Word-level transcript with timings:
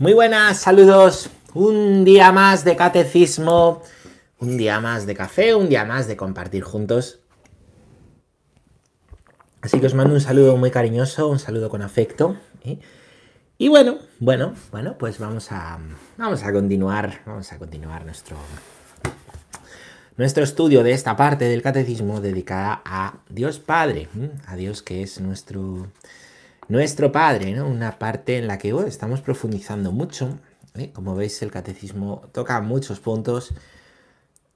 Muy 0.00 0.12
buenas, 0.12 0.58
saludos. 0.58 1.28
Un 1.54 2.04
día 2.04 2.30
más 2.30 2.62
de 2.62 2.76
catecismo, 2.76 3.82
un 4.38 4.56
día 4.56 4.78
más 4.78 5.06
de 5.06 5.16
café, 5.16 5.56
un 5.56 5.68
día 5.68 5.84
más 5.84 6.06
de 6.06 6.16
compartir 6.16 6.62
juntos. 6.62 7.18
Así 9.60 9.80
que 9.80 9.86
os 9.86 9.94
mando 9.94 10.14
un 10.14 10.20
saludo 10.20 10.56
muy 10.56 10.70
cariñoso, 10.70 11.26
un 11.26 11.40
saludo 11.40 11.68
con 11.68 11.82
afecto. 11.82 12.36
¿eh? 12.62 12.78
Y 13.58 13.66
bueno, 13.66 13.98
bueno, 14.20 14.54
bueno, 14.70 14.96
pues 14.96 15.18
vamos 15.18 15.50
a, 15.50 15.80
vamos 16.16 16.44
a 16.44 16.52
continuar, 16.52 17.22
vamos 17.26 17.50
a 17.50 17.58
continuar 17.58 18.04
nuestro, 18.04 18.36
nuestro 20.16 20.44
estudio 20.44 20.84
de 20.84 20.92
esta 20.92 21.16
parte 21.16 21.46
del 21.46 21.60
catecismo 21.60 22.20
dedicada 22.20 22.82
a 22.84 23.14
Dios 23.28 23.58
Padre, 23.58 24.06
a 24.46 24.54
Dios 24.54 24.80
que 24.80 25.02
es 25.02 25.20
nuestro, 25.20 25.88
nuestro 26.68 27.10
Padre, 27.10 27.52
¿no? 27.52 27.66
Una 27.66 27.98
parte 27.98 28.38
en 28.38 28.46
la 28.46 28.58
que 28.58 28.74
estamos 28.86 29.20
profundizando 29.20 29.92
mucho. 29.92 30.38
¿eh? 30.74 30.90
Como 30.92 31.14
veis, 31.14 31.40
el 31.42 31.50
catecismo 31.50 32.22
toca 32.32 32.60
muchos 32.60 33.00
puntos, 33.00 33.54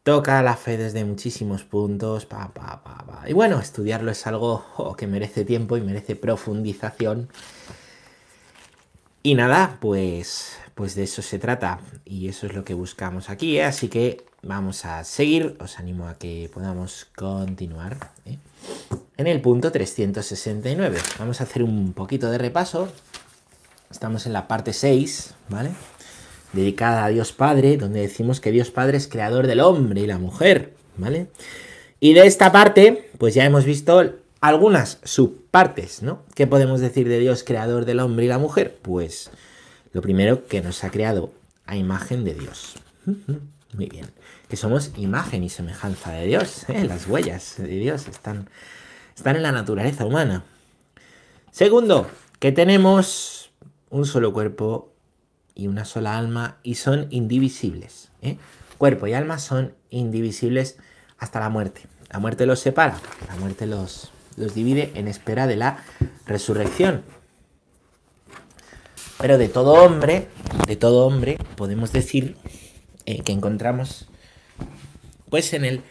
toca 0.02 0.42
la 0.42 0.56
fe 0.56 0.76
desde 0.76 1.04
muchísimos 1.04 1.64
puntos. 1.64 2.26
Pa, 2.26 2.52
pa, 2.52 2.82
pa, 2.82 3.24
y 3.26 3.32
bueno, 3.32 3.58
estudiarlo 3.58 4.10
es 4.10 4.26
algo 4.26 4.94
que 4.96 5.06
merece 5.06 5.44
tiempo 5.44 5.76
y 5.76 5.80
merece 5.80 6.16
profundización. 6.16 7.28
Y 9.24 9.34
nada, 9.34 9.78
pues, 9.80 10.58
pues 10.74 10.96
de 10.96 11.04
eso 11.04 11.22
se 11.22 11.38
trata 11.38 11.80
y 12.04 12.28
eso 12.28 12.46
es 12.46 12.54
lo 12.54 12.64
que 12.64 12.74
buscamos 12.74 13.30
aquí. 13.30 13.60
Así 13.60 13.88
que 13.88 14.24
vamos 14.42 14.84
a 14.84 15.04
seguir. 15.04 15.56
Os 15.60 15.78
animo 15.78 16.08
a 16.08 16.18
que 16.18 16.50
podamos 16.52 17.06
continuar. 17.14 18.10
¿eh? 18.26 18.38
En 19.16 19.26
el 19.26 19.40
punto 19.40 19.72
369. 19.72 20.98
Vamos 21.18 21.40
a 21.40 21.44
hacer 21.44 21.62
un 21.62 21.92
poquito 21.92 22.30
de 22.30 22.38
repaso. 22.38 22.88
Estamos 23.90 24.26
en 24.26 24.32
la 24.32 24.48
parte 24.48 24.72
6, 24.72 25.34
¿vale? 25.48 25.70
Dedicada 26.52 27.04
a 27.04 27.08
Dios 27.08 27.32
Padre, 27.32 27.76
donde 27.76 28.00
decimos 28.00 28.40
que 28.40 28.50
Dios 28.50 28.70
Padre 28.70 28.96
es 28.96 29.08
creador 29.08 29.46
del 29.46 29.60
hombre 29.60 30.00
y 30.00 30.06
la 30.06 30.18
mujer, 30.18 30.74
¿vale? 30.96 31.28
Y 32.00 32.14
de 32.14 32.26
esta 32.26 32.50
parte, 32.50 33.10
pues 33.18 33.34
ya 33.34 33.44
hemos 33.44 33.64
visto 33.64 34.02
algunas 34.40 34.98
subpartes, 35.04 36.02
¿no? 36.02 36.22
¿Qué 36.34 36.46
podemos 36.46 36.80
decir 36.80 37.08
de 37.08 37.20
Dios 37.20 37.44
creador 37.44 37.84
del 37.84 38.00
hombre 38.00 38.24
y 38.24 38.28
la 38.28 38.38
mujer? 38.38 38.76
Pues 38.82 39.30
lo 39.92 40.02
primero 40.02 40.46
que 40.46 40.62
nos 40.62 40.82
ha 40.84 40.90
creado 40.90 41.32
a 41.64 41.76
imagen 41.76 42.24
de 42.24 42.34
Dios. 42.34 42.74
Muy 43.74 43.86
bien. 43.86 44.06
Que 44.52 44.58
somos 44.58 44.92
imagen 44.98 45.42
y 45.44 45.48
semejanza 45.48 46.12
de 46.12 46.26
Dios. 46.26 46.68
¿eh? 46.68 46.84
Las 46.84 47.06
huellas 47.06 47.54
de 47.56 47.68
Dios 47.68 48.06
están 48.06 48.50
están 49.16 49.36
en 49.36 49.42
la 49.42 49.50
naturaleza 49.50 50.04
humana. 50.04 50.44
Segundo, 51.50 52.06
que 52.38 52.52
tenemos 52.52 53.50
un 53.88 54.04
solo 54.04 54.34
cuerpo 54.34 54.92
y 55.54 55.68
una 55.68 55.86
sola 55.86 56.18
alma 56.18 56.58
y 56.62 56.74
son 56.74 57.06
indivisibles. 57.08 58.10
¿eh? 58.20 58.36
Cuerpo 58.76 59.06
y 59.06 59.14
alma 59.14 59.38
son 59.38 59.74
indivisibles 59.88 60.76
hasta 61.16 61.40
la 61.40 61.48
muerte. 61.48 61.80
La 62.10 62.18
muerte 62.18 62.44
los 62.44 62.60
separa, 62.60 63.00
la 63.28 63.36
muerte 63.36 63.64
los, 63.66 64.10
los 64.36 64.54
divide 64.54 64.92
en 64.96 65.08
espera 65.08 65.46
de 65.46 65.56
la 65.56 65.82
resurrección. 66.26 67.04
Pero 69.16 69.38
de 69.38 69.48
todo 69.48 69.82
hombre, 69.82 70.28
de 70.66 70.76
todo 70.76 71.06
hombre, 71.06 71.38
podemos 71.56 71.90
decir 71.90 72.36
eh, 73.06 73.22
que 73.22 73.32
encontramos 73.32 74.08
pues 75.32 75.52
en 75.54 75.64
él 75.64 75.82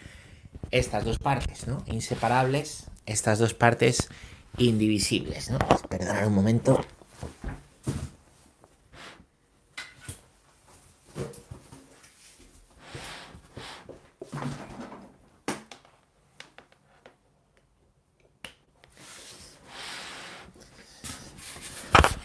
estas 0.70 1.04
dos 1.04 1.18
partes, 1.18 1.66
¿no? 1.66 1.84
Inseparables 1.88 2.86
estas 3.08 3.40
dos 3.40 3.56
partes 3.56 4.08
indivisibles, 4.60 5.50
¿no? 5.50 5.58
Perdonad 5.90 6.28
un 6.28 6.36
momento. 6.36 6.86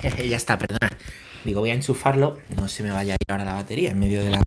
ya 0.28 0.36
está, 0.36 0.58
perdona. 0.58 0.90
Digo, 1.46 1.60
voy 1.60 1.70
a 1.70 1.74
enchufarlo, 1.74 2.36
no 2.54 2.68
se 2.68 2.82
me 2.82 2.90
vaya 2.90 3.14
a 3.14 3.16
ir 3.18 3.32
ahora 3.32 3.46
la 3.46 3.54
batería 3.54 3.92
en 3.92 3.98
medio 4.00 4.22
de 4.22 4.32
la, 4.32 4.42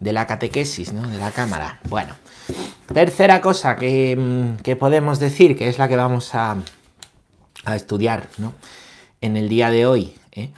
de 0.00 0.12
la 0.12 0.26
catequesis, 0.26 0.92
¿no? 0.92 1.08
De 1.08 1.18
la 1.18 1.30
cámara. 1.30 1.80
Bueno, 1.88 2.14
Tercera 2.92 3.42
cosa 3.42 3.74
mm, 3.74 4.56
que, 4.62 4.76
podemos 4.76 5.18
decir, 5.18 5.58
que 5.58 5.68
es 5.68 5.78
la 5.78 5.88
que 5.88 5.96
vamos 5.96 6.34
a, 6.34 6.56
estudiar 7.74 8.30
en 9.20 9.36
el 9.36 9.50
día 9.50 9.70
de 9.70 9.84
hoy. 9.84 10.14
¿eh? 10.32 10.50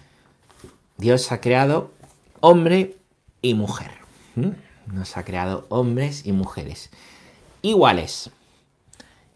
Dios 0.96 1.32
ha 1.32 1.40
creado 1.40 1.90
hombre 2.38 2.96
y 3.42 3.54
mujer. 3.54 3.90
Nos 4.86 5.16
ha 5.16 5.24
creado 5.24 5.66
hombres 5.70 6.24
y 6.24 6.30
mujeres 6.30 6.90
iguales 7.62 8.30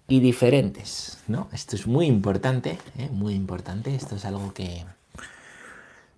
y 0.06 0.20
diferentes. 0.20 1.18
¿no? 1.26 1.48
Esto 1.52 1.74
es 1.74 1.88
muy 1.88 2.06
importante, 2.06 2.78
¿eh? 2.96 3.08
muy 3.10 3.34
importante. 3.34 3.92
Esto 3.92 4.14
es 4.14 4.24
algo 4.24 4.54
que, 4.54 4.84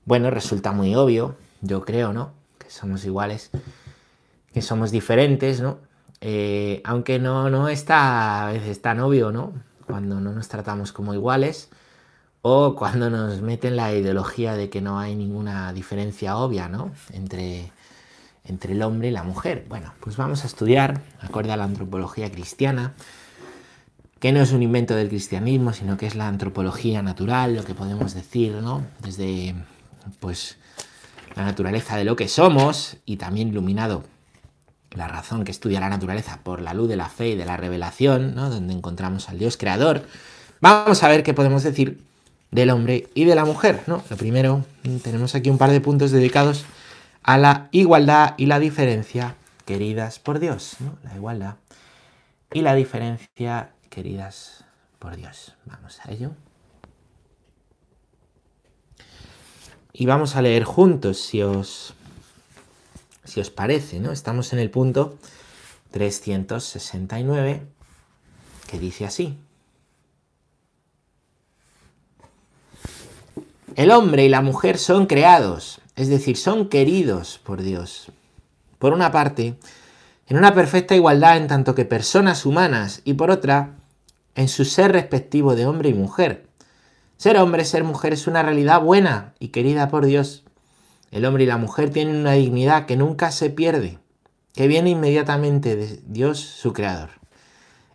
bueno, 0.05 0.31
resulta 0.31 0.73
muy 0.73 0.95
obvio, 0.95 1.37
yo 1.63 1.87
creo, 1.87 2.13
¿no? 2.13 2.33
Somos 2.69 3.05
iguales, 3.05 3.51
que 4.53 4.63
somos 4.63 4.91
diferentes, 4.91 5.61
¿no? 5.61 5.79
Eh, 6.21 6.81
aunque 6.85 7.19
no, 7.19 7.51
no 7.51 7.69
está 7.69 8.49
a 8.49 8.53
veces 8.53 8.81
tan 8.81 9.01
obvio, 9.01 9.33
¿no? 9.33 9.53
Cuando 9.87 10.21
no 10.21 10.33
nos 10.33 10.49
tratamos 10.49 10.93
como 10.93 11.15
iguales 11.15 11.69
o 12.43 12.77
cuando 12.77 13.11
nos 13.11 13.41
meten 13.43 13.77
la 13.77 13.93
ideología 13.93 14.55
de 14.55 14.71
que 14.71 14.81
no 14.81 14.99
hay 14.99 15.17
ninguna 15.17 15.73
diferencia 15.73 16.37
obvia, 16.37 16.69
¿no? 16.69 16.93
Entre, 17.13 17.73
entre 18.45 18.73
el 18.73 18.83
hombre 18.83 19.09
y 19.09 19.11
la 19.11 19.25
mujer. 19.25 19.67
Bueno, 19.69 19.93
pues 20.01 20.17
vamos 20.17 20.45
a 20.45 20.47
estudiar, 20.47 21.01
acorde 21.21 21.53
a 21.53 21.57
la 21.57 21.65
antropología 21.65 22.31
cristiana, 22.31 22.95
que 24.21 24.33
no 24.33 24.41
es 24.41 24.53
un 24.53 24.63
invento 24.63 24.95
del 24.95 25.09
cristianismo, 25.09 25.73
sino 25.73 25.97
que 25.97 26.07
es 26.07 26.15
la 26.15 26.29
antropología 26.29 27.03
natural, 27.03 27.57
lo 27.57 27.65
que 27.65 27.75
podemos 27.75 28.15
decir, 28.15 28.55
¿no? 28.55 28.87
Desde, 29.01 29.55
pues, 30.21 30.57
la 31.37 31.45
naturaleza 31.45 31.97
de 31.97 32.05
lo 32.05 32.17
que 32.17 32.29
somos 32.29 32.97
y 33.05 33.19
también 33.19 33.49
iluminado 33.49 34.05
la 34.91 35.07
razón 35.07 35.45
que 35.45 35.53
estudia 35.53 35.79
la 35.79 35.91
naturaleza 35.91 36.41
por 36.43 36.61
la 36.61 36.75
luz 36.75 36.89
de 36.89 36.97
la 36.97 37.09
fe 37.09 37.31
y 37.31 37.37
de 37.37 37.45
la 37.45 37.57
revelación, 37.57 38.35
¿no? 38.35 38.49
donde 38.49 38.73
encontramos 38.73 39.29
al 39.29 39.39
Dios 39.39 39.57
creador, 39.57 40.07
vamos 40.61 41.03
a 41.03 41.09
ver 41.09 41.23
qué 41.23 41.35
podemos 41.35 41.63
decir 41.63 42.01
del 42.51 42.71
hombre 42.71 43.09
y 43.15 43.25
de 43.25 43.35
la 43.35 43.45
mujer. 43.45 43.83
¿no? 43.87 44.03
Lo 44.09 44.17
primero, 44.17 44.65
tenemos 45.03 45.35
aquí 45.35 45.51
un 45.51 45.59
par 45.59 45.71
de 45.71 45.81
puntos 45.81 46.11
dedicados 46.11 46.65
a 47.23 47.37
la 47.37 47.69
igualdad 47.73 48.35
y 48.39 48.47
la 48.47 48.59
diferencia 48.59 49.37
queridas 49.67 50.19
por 50.19 50.39
Dios. 50.39 50.77
La 51.05 51.15
igualdad 51.15 51.57
y 52.53 52.63
la 52.63 52.75
diferencia 52.75 53.71
queridas 53.91 54.65
por 54.99 55.17
Dios. 55.17 55.55
Vamos 55.67 56.01
a 56.05 56.13
ello. 56.13 56.33
Y 59.99 60.05
vamos 60.05 60.37
a 60.37 60.43
leer 60.43 60.65
juntos, 60.65 61.17
si 61.17 61.41
os 61.41 61.95
si 63.25 63.41
os 63.41 63.49
parece, 63.49 63.99
¿no? 63.99 64.13
Estamos 64.13 64.53
en 64.53 64.59
el 64.59 64.71
punto 64.71 65.17
369 65.91 67.63
que 68.69 68.79
dice 68.79 69.07
así. 69.07 69.39
El 73.75 73.91
hombre 73.91 74.27
y 74.27 74.29
la 74.29 74.43
mujer 74.43 74.77
son 74.77 75.07
creados, 75.07 75.81
es 75.97 76.09
decir, 76.09 76.37
son 76.37 76.69
queridos 76.69 77.41
por 77.43 77.63
Dios. 77.63 78.13
Por 78.79 78.93
una 78.93 79.11
parte, 79.13 79.57
en 80.29 80.37
una 80.37 80.53
perfecta 80.53 80.95
igualdad 80.95 81.39
en 81.39 81.49
tanto 81.49 81.75
que 81.75 81.87
personas 81.87 82.45
humanas 82.45 83.01
y 83.05 83.15
por 83.15 83.31
otra, 83.31 83.77
en 84.35 84.49
su 84.49 84.67
ser 84.67 84.93
respectivo 84.93 85.57
de 85.57 85.65
hombre 85.65 85.89
y 85.89 85.95
mujer. 85.95 86.46
Ser 87.17 87.39
hombre, 87.39 87.65
ser 87.65 87.85
mujer 87.85 88.13
es 88.13 88.27
una 88.27 88.43
realidad 88.43 88.81
buena 88.81 89.35
y 89.39 89.49
querida 89.49 89.89
por 89.89 90.07
Dios 90.07 90.47
el 91.11 91.25
hombre 91.25 91.45
y 91.45 91.47
la 91.47 91.57
mujer 91.57 91.91
tienen 91.91 92.17
una 92.17 92.33
dignidad 92.33 92.87
que 92.87 92.97
nunca 92.97 93.31
se 93.31 93.51
pierde, 93.51 93.99
que 94.53 94.67
viene 94.67 94.91
inmediatamente 94.91 95.77
de 95.77 96.01
Dios 96.07 96.41
su 96.41 96.73
creador. 96.73 97.11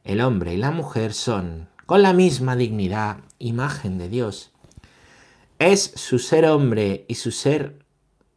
El 0.03 0.21
hombre 0.21 0.53
y 0.53 0.57
la 0.57 0.71
mujer 0.71 1.13
son, 1.13 1.69
con 1.85 2.01
la 2.01 2.13
misma 2.13 2.55
dignidad, 2.55 3.17
imagen 3.37 3.97
de 3.97 4.09
Dios. 4.09 4.51
Es 5.59 5.91
su 5.95 6.19
ser 6.19 6.45
hombre 6.45 7.05
y 7.07 7.15
su 7.15 7.31
ser, 7.31 7.85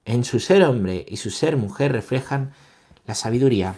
en 0.05 0.25
su 0.25 0.41
ser 0.41 0.65
hombre 0.65 1.07
y 1.09 1.17
su 1.17 1.31
ser 1.31 1.57
mujer 1.57 1.93
reflejan 1.93 2.53
la 3.07 3.15
sabiduría 3.15 3.77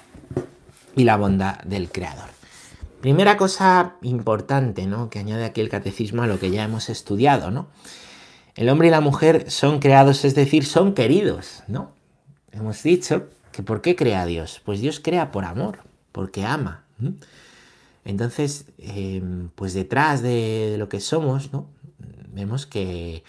y 0.96 1.04
la 1.04 1.16
bondad 1.16 1.60
del 1.60 1.90
creador. 1.90 2.35
Primera 3.00 3.36
cosa 3.36 3.96
importante, 4.02 4.86
¿no? 4.86 5.10
Que 5.10 5.18
añade 5.18 5.44
aquí 5.44 5.60
el 5.60 5.68
catecismo 5.68 6.22
a 6.22 6.26
lo 6.26 6.38
que 6.38 6.50
ya 6.50 6.64
hemos 6.64 6.88
estudiado, 6.88 7.50
¿no? 7.50 7.68
El 8.54 8.70
hombre 8.70 8.88
y 8.88 8.90
la 8.90 9.00
mujer 9.00 9.50
son 9.50 9.80
creados, 9.80 10.24
es 10.24 10.34
decir, 10.34 10.64
son 10.64 10.94
queridos, 10.94 11.62
¿no? 11.68 11.92
Hemos 12.52 12.82
dicho 12.82 13.28
que 13.52 13.62
¿por 13.62 13.82
qué 13.82 13.96
crea 13.96 14.24
Dios? 14.24 14.62
Pues 14.64 14.80
Dios 14.80 14.98
crea 15.00 15.30
por 15.30 15.44
amor, 15.44 15.80
porque 16.10 16.44
ama. 16.44 16.84
Entonces, 18.04 18.66
em, 18.78 19.50
pues 19.54 19.74
detrás 19.74 20.22
de, 20.22 20.76
lo 20.78 20.88
que 20.88 21.00
somos, 21.00 21.52
¿no? 21.52 21.66
Vemos 22.32 22.66
que, 22.66 23.24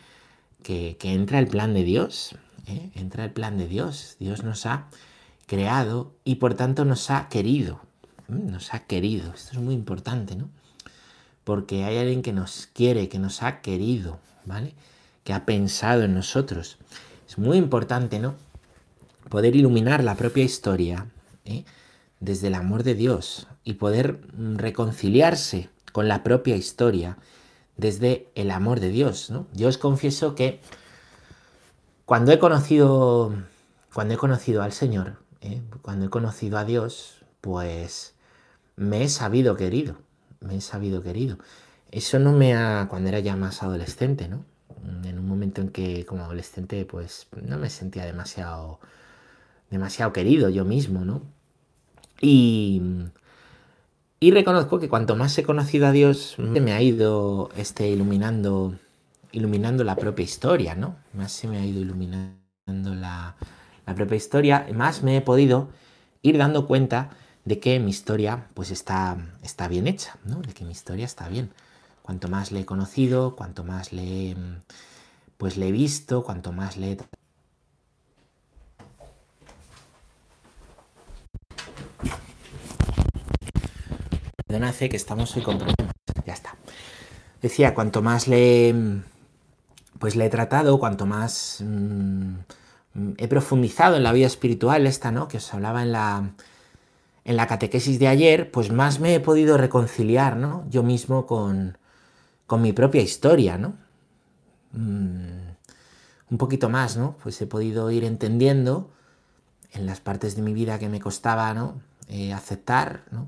que, 0.63 0.97
entra 1.01 1.39
el 1.39 1.47
plan 1.47 1.73
de 1.73 1.83
Dios, 1.83 2.35
¿eh? 2.67 2.91
entra 2.95 3.25
el 3.25 3.31
plan 3.31 3.57
de 3.57 3.67
Dios. 3.67 4.15
Dios 4.19 4.43
nos 4.43 4.65
ha 4.65 4.87
creado 5.45 6.13
y 6.23 6.35
por 6.35 6.53
tanto 6.53 6.85
nos 6.85 7.09
ha 7.09 7.27
querido. 7.29 7.81
Nos 8.27 8.73
ha 8.73 8.79
querido. 8.79 9.33
Esto 9.33 9.53
es 9.53 9.59
muy 9.59 9.73
importante, 9.73 10.35
¿no? 10.35 10.49
Porque 11.43 11.85
hay 11.85 11.97
alguien 11.97 12.21
que 12.21 12.33
nos 12.33 12.67
quiere, 12.73 13.07
que 13.07 13.19
nos 13.19 13.41
ha 13.41 13.61
querido, 13.61 14.19
¿vale? 14.45 14.73
Que 15.23 15.33
ha 15.33 15.45
pensado 15.45 16.03
en 16.03 16.13
nosotros. 16.13 16.77
Es 17.27 17.37
muy 17.37 17.57
importante, 17.57 18.19
¿no? 18.19 18.35
Poder 19.29 19.55
iluminar 19.55 20.03
la 20.03 20.15
propia 20.15 20.43
historia 20.43 21.07
¿eh? 21.45 21.65
desde 22.19 22.47
el 22.47 22.55
amor 22.55 22.83
de 22.83 22.95
Dios 22.95 23.47
y 23.63 23.73
poder 23.73 24.21
mm, 24.35 24.57
reconciliarse 24.57 25.69
con 25.91 26.07
la 26.07 26.23
propia 26.23 26.55
historia 26.55 27.17
desde 27.77 28.29
el 28.35 28.51
amor 28.51 28.79
de 28.79 28.89
Dios, 28.89 29.29
¿no? 29.29 29.47
Yo 29.53 29.67
os 29.67 29.77
confieso 29.77 30.35
que 30.35 30.61
cuando 32.05 32.31
he 32.31 32.39
conocido, 32.39 33.33
cuando 33.93 34.13
he 34.13 34.17
conocido 34.17 34.63
al 34.63 34.71
Señor, 34.73 35.17
¿eh? 35.41 35.61
cuando 35.81 36.05
he 36.05 36.09
conocido 36.09 36.57
a 36.57 36.65
Dios, 36.65 37.25
pues 37.41 38.15
me 38.77 39.03
he 39.03 39.09
sabido 39.09 39.57
querido, 39.57 39.97
me 40.39 40.55
he 40.55 40.61
sabido 40.61 41.03
querido. 41.03 41.37
Eso 41.91 42.19
no 42.19 42.31
me 42.31 42.55
ha, 42.55 42.87
cuando 42.89 43.09
era 43.09 43.19
ya 43.19 43.35
más 43.35 43.61
adolescente, 43.63 44.29
¿no? 44.29 44.45
En 45.03 45.19
un 45.19 45.27
momento 45.27 45.59
en 45.61 45.69
que 45.69 46.05
como 46.05 46.23
adolescente, 46.23 46.85
pues 46.85 47.27
no 47.41 47.57
me 47.57 47.69
sentía 47.69 48.05
demasiado, 48.05 48.79
demasiado 49.69 50.13
querido 50.13 50.49
yo 50.49 50.63
mismo, 50.63 51.03
¿no? 51.03 51.23
Y, 52.21 52.81
y 54.21 54.31
reconozco 54.31 54.79
que 54.79 54.87
cuanto 54.87 55.17
más 55.17 55.37
he 55.37 55.43
conocido 55.43 55.87
a 55.87 55.91
Dios, 55.91 56.35
me 56.37 56.71
ha 56.71 56.81
ido 56.81 57.49
este, 57.57 57.89
iluminando 57.89 58.73
iluminando 59.31 59.83
la 59.83 59.95
propia 59.95 60.23
historia, 60.23 60.75
¿no? 60.75 60.95
Más 61.13 61.31
se 61.31 61.47
me 61.47 61.57
ha 61.57 61.65
ido 61.65 61.81
iluminando 61.81 62.35
la, 62.95 63.35
propia 63.95 64.15
historia, 64.15 64.67
más 64.73 65.03
me 65.03 65.17
he 65.17 65.21
podido 65.21 65.69
ir 66.21 66.37
dando 66.37 66.67
cuenta 66.67 67.11
de 67.47 67.59
que 67.61 67.79
mi 67.79 67.91
historia 67.91 68.47
pues 68.53 68.71
está, 68.71 69.17
está 69.41 69.69
bien 69.69 69.87
hecha, 69.87 70.17
¿no? 70.25 70.41
De 70.41 70.53
que 70.53 70.65
mi 70.65 70.71
historia 70.71 71.05
está 71.05 71.29
bien. 71.29 71.49
Cuanto 72.01 72.27
más 72.27 72.51
le 72.51 72.59
he 72.59 72.65
conocido, 72.65 73.37
cuanto 73.37 73.63
más 73.63 73.93
le, 73.93 74.35
pues 75.37 75.55
le 75.55 75.69
he 75.69 75.71
visto, 75.71 76.23
cuanto 76.23 76.51
más 76.51 76.75
le 76.75 76.91
he... 76.91 76.97
Perdona, 84.45 84.73
que 84.73 84.95
estamos 84.97 85.33
hoy 85.37 85.43
con 85.43 85.57
problemas. 85.57 85.93
Ya 86.25 86.33
está. 86.33 86.55
Decía, 87.41 87.73
cuanto 87.73 88.01
más 88.01 88.27
le, 88.27 88.75
pues 89.99 90.17
le 90.17 90.25
he 90.25 90.29
tratado, 90.29 90.79
cuanto 90.79 91.05
más 91.05 91.59
mm, 91.61 92.33
he 93.17 93.27
profundizado 93.29 93.95
en 93.95 94.03
la 94.03 94.11
vida 94.11 94.27
espiritual 94.27 94.85
esta, 94.85 95.11
¿no? 95.11 95.29
Que 95.29 95.37
os 95.37 95.53
hablaba 95.53 95.83
en 95.83 95.91
la, 95.93 96.31
en 97.27 97.35
la 97.35 97.45
catequesis 97.45 97.99
de 97.99 98.07
ayer, 98.07 98.51
pues 98.51 98.71
más 98.71 99.01
me 99.01 99.13
he 99.13 99.19
podido 99.19 99.57
reconciliar, 99.57 100.37
¿no? 100.37 100.65
Yo 100.69 100.81
mismo 100.81 101.25
con, 101.27 101.77
con 102.47 102.61
mi 102.61 102.71
propia 102.71 103.01
historia, 103.01 103.57
¿no? 103.57 103.75
Mm, 104.71 105.49
un 106.31 106.37
poquito 106.37 106.69
más, 106.69 106.95
¿no? 106.95 107.17
Pues 107.21 107.41
he 107.41 107.45
podido 107.45 107.91
ir 107.91 108.05
entendiendo 108.05 108.89
en 109.73 109.85
las 109.85 109.99
partes 109.99 110.37
de 110.37 110.41
mi 110.41 110.53
vida 110.53 110.79
que 110.79 110.87
me 110.87 111.01
costaba, 111.01 111.53
¿no? 111.53 111.81
Eh, 112.07 112.31
aceptar, 112.31 113.03
¿no? 113.11 113.27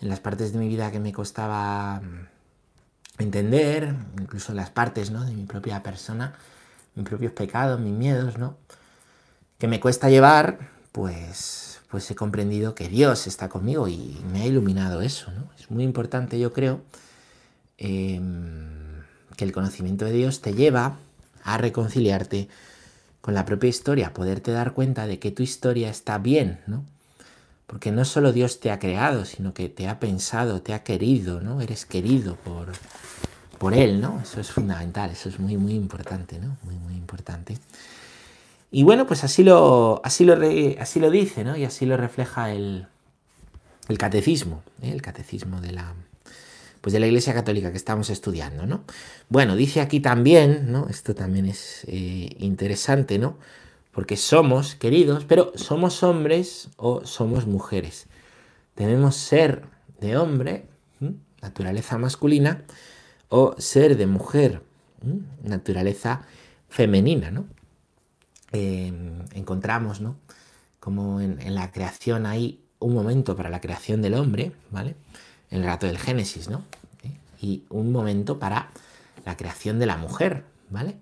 En 0.00 0.08
las 0.08 0.18
partes 0.18 0.52
de 0.52 0.58
mi 0.58 0.66
vida 0.66 0.90
que 0.90 0.98
me 0.98 1.12
costaba 1.12 2.02
entender, 3.18 3.94
incluso 4.20 4.52
las 4.52 4.70
partes 4.70 5.12
¿no? 5.12 5.24
de 5.24 5.32
mi 5.32 5.44
propia 5.44 5.80
persona, 5.80 6.34
mis 6.96 7.08
propios 7.08 7.30
pecados, 7.30 7.78
mis 7.78 7.92
miedos, 7.92 8.36
¿no? 8.36 8.56
que 9.58 9.68
me 9.68 9.78
cuesta 9.78 10.10
llevar, 10.10 10.58
pues, 10.90 11.71
pues 11.92 12.10
he 12.10 12.14
comprendido 12.14 12.74
que 12.74 12.88
Dios 12.88 13.26
está 13.26 13.50
conmigo 13.50 13.86
y 13.86 14.16
me 14.32 14.40
ha 14.40 14.46
iluminado 14.46 15.02
eso. 15.02 15.30
¿no? 15.30 15.50
Es 15.60 15.70
muy 15.70 15.84
importante, 15.84 16.40
yo 16.40 16.50
creo, 16.50 16.80
em, 17.76 19.02
que 19.36 19.44
el 19.44 19.52
conocimiento 19.52 20.06
de 20.06 20.12
Dios 20.12 20.40
te 20.40 20.54
lleva 20.54 20.96
a 21.44 21.58
reconciliarte 21.58 22.48
con 23.20 23.34
la 23.34 23.44
propia 23.44 23.68
historia, 23.68 24.14
poderte 24.14 24.52
dar 24.52 24.72
cuenta 24.72 25.06
de 25.06 25.18
que 25.18 25.32
tu 25.32 25.42
historia 25.42 25.90
está 25.90 26.16
bien, 26.16 26.60
¿no? 26.66 26.82
Porque 27.66 27.92
no 27.92 28.06
solo 28.06 28.32
Dios 28.32 28.58
te 28.58 28.70
ha 28.70 28.78
creado, 28.78 29.26
sino 29.26 29.52
que 29.52 29.68
te 29.68 29.86
ha 29.86 30.00
pensado, 30.00 30.62
te 30.62 30.72
ha 30.72 30.82
querido, 30.82 31.42
¿no? 31.42 31.60
Eres 31.60 31.84
querido 31.84 32.36
por, 32.36 32.72
por 33.58 33.74
Él, 33.74 34.00
¿no? 34.00 34.18
Eso 34.22 34.40
es 34.40 34.50
fundamental, 34.50 35.10
eso 35.10 35.28
es 35.28 35.38
muy, 35.38 35.58
muy 35.58 35.74
importante, 35.74 36.38
¿no? 36.38 36.56
Muy, 36.62 36.76
muy 36.76 36.94
importante. 36.94 37.58
Y 38.72 38.82
bueno, 38.82 39.06
pues 39.06 39.22
así 39.22 39.44
lo, 39.44 40.00
así 40.02 40.24
lo, 40.24 40.36
así 40.80 40.98
lo 40.98 41.10
dice, 41.10 41.44
¿no? 41.44 41.56
Y 41.56 41.64
así 41.64 41.86
lo 41.86 41.96
refleja 41.96 42.50
el, 42.50 42.88
el 43.88 43.98
catecismo, 43.98 44.62
¿eh? 44.80 44.90
el 44.90 45.02
catecismo 45.02 45.60
de 45.60 45.72
la, 45.72 45.94
pues 46.80 46.92
de 46.92 46.98
la 46.98 47.06
Iglesia 47.06 47.34
Católica 47.34 47.70
que 47.70 47.76
estamos 47.76 48.10
estudiando, 48.10 48.66
¿no? 48.66 48.82
Bueno, 49.28 49.54
dice 49.54 49.80
aquí 49.80 50.00
también, 50.00 50.72
¿no? 50.72 50.88
Esto 50.88 51.14
también 51.14 51.46
es 51.46 51.84
eh, 51.86 52.34
interesante, 52.38 53.18
¿no? 53.18 53.36
porque 53.92 54.16
somos 54.16 54.74
queridos, 54.74 55.24
pero 55.24 55.52
somos 55.54 56.02
hombres 56.02 56.70
o 56.76 57.04
somos 57.04 57.46
mujeres. 57.46 58.06
Tenemos 58.74 59.14
ser 59.16 59.62
de 60.00 60.16
hombre, 60.16 60.66
naturaleza 61.42 61.98
masculina, 61.98 62.62
o 63.28 63.54
ser 63.58 63.96
de 63.96 64.06
mujer, 64.06 64.62
naturaleza 65.42 66.22
femenina, 66.68 67.30
¿no? 67.30 67.46
Em, 68.52 69.24
encontramos, 69.32 70.02
¿no? 70.02 70.16
Como 70.78 71.20
en, 71.20 71.54
la 71.54 71.72
creación 71.72 72.26
hay 72.26 72.60
un 72.80 72.92
momento 72.92 73.34
para 73.34 73.48
la 73.48 73.60
creación 73.62 74.02
del 74.02 74.14
hombre, 74.14 74.52
¿vale? 74.70 74.94
El 75.50 75.64
rato 75.64 75.86
del 75.86 75.98
Génesis, 75.98 76.50
¿no? 76.50 76.64
¿Eh? 77.02 77.16
Y 77.40 77.64
un 77.70 77.92
momento 77.92 78.38
para 78.38 78.70
la 79.24 79.38
creación 79.38 79.78
de 79.78 79.86
la 79.86 79.96
mujer, 79.96 80.44
¿vale? 80.68 80.96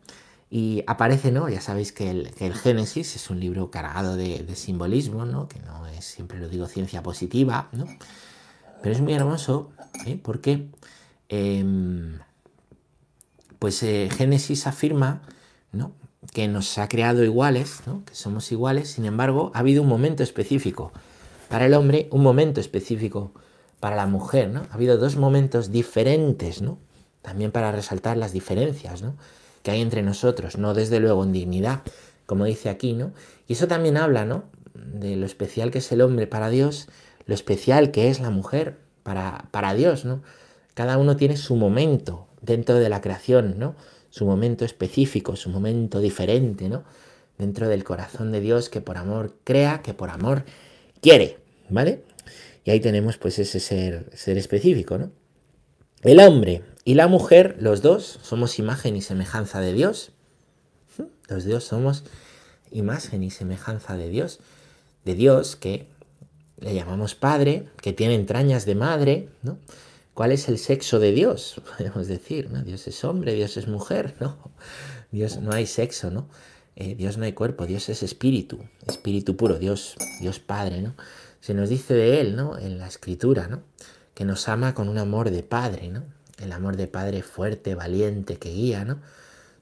Y 0.48 0.84
aparece, 0.86 1.32
¿no? 1.32 1.48
Ya 1.48 1.60
sabéis 1.60 1.92
que 1.92 2.10
el, 2.10 2.54
Génesis 2.54 3.16
es 3.16 3.30
un 3.30 3.40
libro 3.40 3.70
cargado 3.70 4.16
de, 4.16 4.54
simbolismo, 4.54 5.24
¿no? 5.24 5.48
Que 5.48 5.58
no 5.60 5.86
es, 5.88 6.04
siempre 6.04 6.38
lo 6.38 6.48
digo, 6.48 6.66
ciencia 6.66 7.02
positiva, 7.02 7.68
¿no? 7.72 7.86
Pero 8.80 8.94
es 8.94 9.00
muy 9.00 9.14
hermoso, 9.14 9.72
¿eh? 10.06 10.20
Porque, 10.22 10.68
em, 11.28 12.18
pues 13.58 13.82
eh, 13.82 14.08
Génesis 14.16 14.68
afirma, 14.68 15.22
¿no? 15.72 15.92
Que 16.32 16.48
nos 16.48 16.78
ha 16.78 16.88
creado 16.88 17.24
iguales, 17.24 17.82
¿no? 17.86 18.04
Que 18.04 18.14
somos 18.14 18.50
iguales, 18.52 18.90
sin 18.90 19.04
embargo, 19.04 19.50
ha 19.54 19.60
habido 19.60 19.82
un 19.82 19.88
momento 19.88 20.22
específico 20.22 20.92
para 21.48 21.66
el 21.66 21.74
hombre, 21.74 22.08
un 22.10 22.22
momento 22.22 22.60
específico 22.60 23.32
para 23.80 23.96
la 23.96 24.06
mujer, 24.06 24.48
¿no? 24.50 24.62
Ha 24.70 24.74
habido 24.74 24.96
dos 24.96 25.16
momentos 25.16 25.72
diferentes, 25.72 26.62
¿no? 26.62 26.78
También 27.22 27.50
para 27.50 27.72
resaltar 27.72 28.16
las 28.16 28.32
diferencias, 28.32 29.02
¿no? 29.02 29.16
que 29.62 29.70
hay 29.70 29.80
entre 29.80 30.02
nosotros, 30.02 30.58
no 30.58 30.74
desde 30.74 31.00
luego 31.00 31.24
en 31.24 31.32
dignidad, 31.32 31.82
como 32.26 32.44
dice 32.44 32.68
aquí, 32.68 32.92
¿no? 32.92 33.12
Y 33.46 33.54
eso 33.54 33.68
también 33.68 33.96
habla, 33.96 34.24
¿no? 34.24 34.44
De 34.74 35.16
lo 35.16 35.26
especial 35.26 35.70
que 35.70 35.78
es 35.78 35.92
el 35.92 36.00
hombre 36.00 36.26
para 36.26 36.48
Dios, 36.48 36.88
lo 37.26 37.34
especial 37.34 37.90
que 37.90 38.08
es 38.08 38.20
la 38.20 38.30
mujer 38.30 38.78
para, 39.02 39.46
para 39.50 39.74
Dios, 39.74 40.04
¿no? 40.04 40.22
Cada 40.74 40.98
uno 40.98 41.16
tiene 41.16 41.36
su 41.36 41.56
momento 41.56 42.26
dentro 42.40 42.76
de 42.76 42.88
la 42.88 43.00
creación, 43.00 43.58
¿no? 43.58 43.74
Su 44.10 44.26
momento 44.26 44.64
específico, 44.64 45.36
su 45.36 45.50
momento 45.50 46.00
diferente, 46.00 46.68
¿no? 46.68 46.84
Dentro 47.38 47.68
del 47.68 47.84
corazón 47.84 48.32
de 48.32 48.40
Dios 48.40 48.68
que 48.68 48.80
por 48.80 48.98
amor 48.98 49.36
crea, 49.44 49.82
que 49.82 49.94
por 49.94 50.10
amor 50.10 50.44
quiere, 51.00 51.38
¿vale? 51.68 52.04
Y 52.64 52.70
ahí 52.70 52.80
tenemos 52.80 53.16
pues 53.16 53.38
ese 53.38 53.60
ser, 53.60 54.10
ser 54.14 54.36
específico, 54.36 54.98
¿no? 54.98 55.10
El 56.02 56.20
hombre 56.20 56.62
y 56.84 56.94
la 56.94 57.08
mujer, 57.08 57.56
los 57.60 57.82
dos, 57.82 58.18
somos 58.22 58.58
imagen 58.58 58.96
y 58.96 59.02
semejanza 59.02 59.60
de 59.60 59.72
Dios. 59.72 60.12
Los 61.28 61.44
dos 61.44 61.64
somos 61.64 62.04
imagen 62.70 63.22
y 63.22 63.30
semejanza 63.30 63.96
de 63.96 64.08
Dios. 64.08 64.40
De 65.04 65.14
Dios 65.14 65.56
que 65.56 65.86
le 66.58 66.74
llamamos 66.74 67.14
Padre, 67.14 67.68
que 67.80 67.92
tiene 67.92 68.14
entrañas 68.14 68.66
de 68.66 68.74
madre, 68.74 69.28
¿no? 69.42 69.58
¿Cuál 70.20 70.32
es 70.32 70.50
el 70.50 70.58
sexo 70.58 70.98
de 70.98 71.12
Dios? 71.12 71.62
Podemos 71.78 72.06
decir, 72.06 72.50
¿no? 72.50 72.62
Dios 72.62 72.86
es 72.86 73.04
hombre, 73.04 73.32
Dios 73.32 73.56
es 73.56 73.68
mujer, 73.68 74.16
¿no? 74.20 74.36
Dios 75.10 75.38
no 75.38 75.50
hay 75.50 75.64
sexo, 75.64 76.10
¿no? 76.10 76.28
Eh, 76.76 76.94
Dios 76.94 77.16
no 77.16 77.24
hay 77.24 77.32
cuerpo, 77.32 77.64
Dios 77.64 77.88
es 77.88 78.02
espíritu, 78.02 78.58
espíritu 78.86 79.34
puro, 79.38 79.58
Dios, 79.58 79.96
Dios 80.20 80.38
Padre, 80.38 80.82
¿no? 80.82 80.94
Se 81.40 81.54
nos 81.54 81.70
dice 81.70 81.94
de 81.94 82.20
Él, 82.20 82.36
¿no? 82.36 82.58
En 82.58 82.78
la 82.78 82.86
escritura, 82.86 83.48
¿no? 83.48 83.62
Que 84.12 84.26
nos 84.26 84.46
ama 84.50 84.74
con 84.74 84.90
un 84.90 84.98
amor 84.98 85.30
de 85.30 85.42
Padre, 85.42 85.88
¿no? 85.88 86.04
el 86.36 86.52
amor 86.52 86.76
de 86.76 86.86
Padre 86.86 87.22
fuerte, 87.22 87.74
valiente, 87.74 88.36
que 88.36 88.50
guía, 88.50 88.84
¿no? 88.84 89.00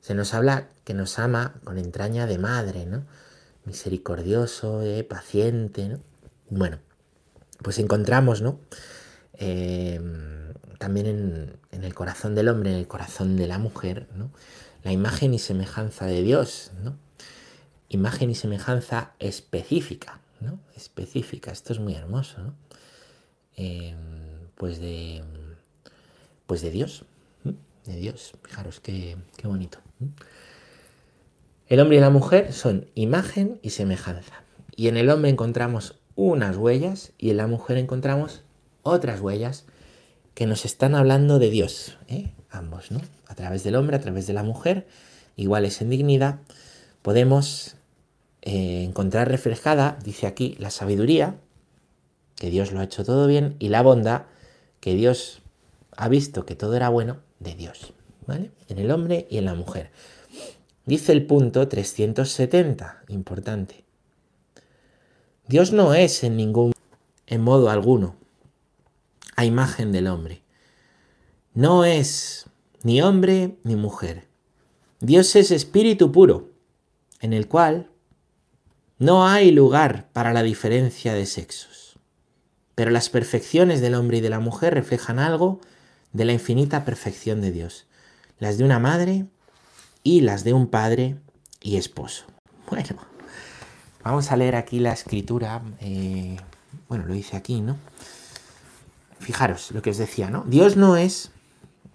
Se 0.01 0.17
nos 0.17 0.35
habla 0.35 0.71
que 0.83 0.93
nos 0.93 1.21
ama 1.21 1.55
con 1.63 1.79
entraña 1.79 2.27
de 2.27 2.39
madre, 2.39 2.85
¿no? 2.85 3.05
Misericordioso, 3.65 4.83
eh, 4.83 5.05
paciente, 5.05 5.89
¿no? 5.89 6.01
Bueno, 6.51 6.81
pues 7.63 7.79
encontramos, 7.79 8.43
¿no? 8.43 8.59
Em, 9.39 10.53
también 10.79 11.59
en, 11.71 11.85
el 11.85 11.95
corazón 11.95 12.35
del 12.35 12.49
hombre, 12.49 12.73
en 12.73 12.77
el 12.77 12.89
corazón 12.89 13.37
de 13.37 13.47
la 13.47 13.59
mujer. 13.59 14.09
La 14.83 14.93
imagen 14.93 15.33
y 15.33 15.39
semejanza 15.39 16.07
de 16.07 16.23
Dios, 16.23 16.73
imagen 17.89 18.31
y 18.31 18.35
semejanza 18.35 19.13
específica. 19.19 20.21
Específica, 20.77 21.51
esto 21.51 21.73
es 21.73 21.81
muy 21.81 21.95
hermoso, 21.95 22.41
¿no? 22.41 22.55
Em, 23.57 23.97
pues 24.55 24.81
de 24.81 25.25
pues 26.47 26.63
de 26.63 26.71
Dios, 26.71 27.05
de 27.85 27.97
Dios, 27.97 28.33
fijaros 28.43 28.81
qué, 28.81 29.17
qué 29.37 29.47
bonito. 29.47 29.79
El 31.67 31.81
hombre 31.81 31.99
y 31.99 32.01
la 32.01 32.09
mujer 32.09 32.53
son 32.55 32.87
imagen 32.95 33.61
y 33.63 33.71
semejanza. 33.71 34.43
Y 34.75 34.89
en 34.89 34.97
el 34.97 35.11
hombre 35.11 35.31
encontramos 35.31 35.97
unas 36.15 36.57
huellas 36.57 37.13
y 37.19 37.31
en 37.31 37.37
la 37.37 37.47
mujer 37.47 37.77
encontramos 37.77 38.45
otras 38.89 39.21
huellas 39.21 39.65
que 40.35 40.47
nos 40.47 40.65
están 40.65 40.95
hablando 40.95 41.39
de 41.39 41.51
Dios, 41.51 41.99
¿eh? 42.09 42.33
ambos, 42.51 42.91
¿no? 42.91 43.01
A 43.27 43.35
través 43.35 43.65
del 43.65 43.75
hombre, 43.75 43.97
a 43.97 44.01
través 44.01 44.27
de 44.27 44.33
la 44.33 44.43
mujer, 44.43 44.87
iguales 45.37 45.81
en 45.81 45.91
dignidad, 45.91 46.41
podemos 47.03 47.77
eh, 48.43 48.85
encontrar 48.85 49.29
reflejada, 49.29 49.99
dice 50.05 50.27
aquí, 50.27 50.57
la 50.59 50.71
sabiduría, 50.71 51.37
que 52.37 52.51
Dios 52.51 52.73
lo 52.73 52.81
ha 52.81 52.85
hecho 52.85 53.05
todo 53.05 53.27
bien, 53.27 53.57
y 53.59 53.69
la 53.69 53.83
bondad, 53.83 54.23
que 54.81 54.95
Dios 54.95 55.41
ha 55.97 56.09
visto 56.09 56.47
que 56.47 56.55
todo 56.55 56.77
era 56.77 56.89
bueno 56.89 57.19
de 57.41 57.55
Dios, 57.55 57.93
¿vale? 58.27 58.53
En 58.69 58.79
el 58.79 58.91
hombre 58.91 59.27
y 59.31 59.39
en 59.39 59.45
la 59.45 59.55
mujer. 59.55 59.91
Dice 60.87 61.13
el 61.13 61.27
punto 61.27 61.69
370, 61.69 63.03
importante. 63.09 63.85
Dios 65.47 65.73
no 65.73 65.95
es 65.95 66.25
en 66.25 66.37
ningún, 66.37 66.73
en 67.27 67.41
modo 67.43 67.71
alguno, 67.71 68.17
a 69.39 69.45
imagen 69.45 69.93
del 69.93 70.09
hombre. 70.09 70.43
No 71.55 71.85
es 71.85 72.47
ni 72.83 73.01
hombre 73.01 73.57
ni 73.63 73.77
mujer. 73.77 74.27
Dios 74.99 75.37
es 75.37 75.53
espíritu 75.53 76.11
puro, 76.11 76.51
en 77.21 77.33
el 77.33 77.47
cual 77.47 77.89
no 78.99 79.29
hay 79.29 79.53
lugar 79.53 80.09
para 80.13 80.33
la 80.33 80.43
diferencia 80.43 81.15
de 81.15 81.25
sexos. 81.25 82.01
Pero 82.75 82.91
las 82.91 83.11
perfecciones 83.11 83.81
del 83.81 83.95
hombre 83.95 84.19
y 84.19 84.21
de 84.23 84.31
la 84.31 84.41
mujer 84.41 84.75
reflejan 84.75 85.21
algo 85.21 85.61
de 86.13 86.25
la 86.25 86.33
infinita 86.33 86.85
perfección 86.85 87.41
de 87.41 87.53
Dios, 87.53 87.87
las 88.41 88.59
de 88.59 88.65
una 88.65 88.81
madre 88.81 89.27
y 90.03 90.23
las 90.23 90.43
de 90.43 90.53
un 90.53 90.67
padre 90.67 91.15
y 91.63 91.77
esposo. 91.77 92.25
Bueno, 92.69 92.97
vamos 94.03 94.33
a 94.33 94.37
leer 94.37 94.57
aquí 94.57 94.81
la 94.81 94.95
escritura, 94.95 95.63
eh, 95.79 96.39
bueno, 96.89 97.07
lo 97.07 97.15
dice 97.15 97.37
aquí, 97.37 97.61
¿no? 97.61 97.77
Fijaros 99.21 99.71
lo 99.73 99.83
que 99.83 99.91
os 99.91 99.99
decía, 99.99 100.31
¿no? 100.31 100.45
Dios 100.47 100.77
no 100.77 100.97
es 100.97 101.31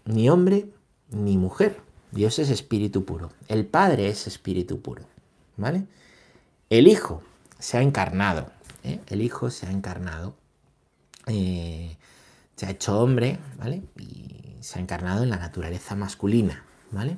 ni 0.06 0.30
hombre 0.30 0.68
ni 1.10 1.38
mujer, 1.38 1.80
Dios 2.12 2.40
es 2.40 2.50
espíritu 2.50 3.06
puro, 3.06 3.32
el 3.48 3.66
Padre 3.66 4.10
es 4.10 4.28
espíritu 4.28 4.82
puro, 4.82 5.04
¿vale? 5.58 5.86
El 6.70 6.88
Hijo 6.88 7.24
se 7.60 7.78
ha 7.78 7.82
encarnado, 7.82 8.52
¿eh? 8.84 9.00
el 9.08 9.22
Hijo 9.22 9.50
se 9.50 9.68
ha 9.68 9.72
encarnado. 9.72 10.36
Eh, 11.28 11.96
se 12.56 12.66
ha 12.66 12.70
hecho 12.70 13.00
hombre, 13.00 13.40
¿vale? 13.58 13.84
Y 13.98 14.58
se 14.62 14.80
ha 14.80 14.82
encarnado 14.82 15.24
en 15.24 15.30
la 15.30 15.38
naturaleza 15.38 15.96
masculina, 15.96 16.64
¿vale? 16.92 17.18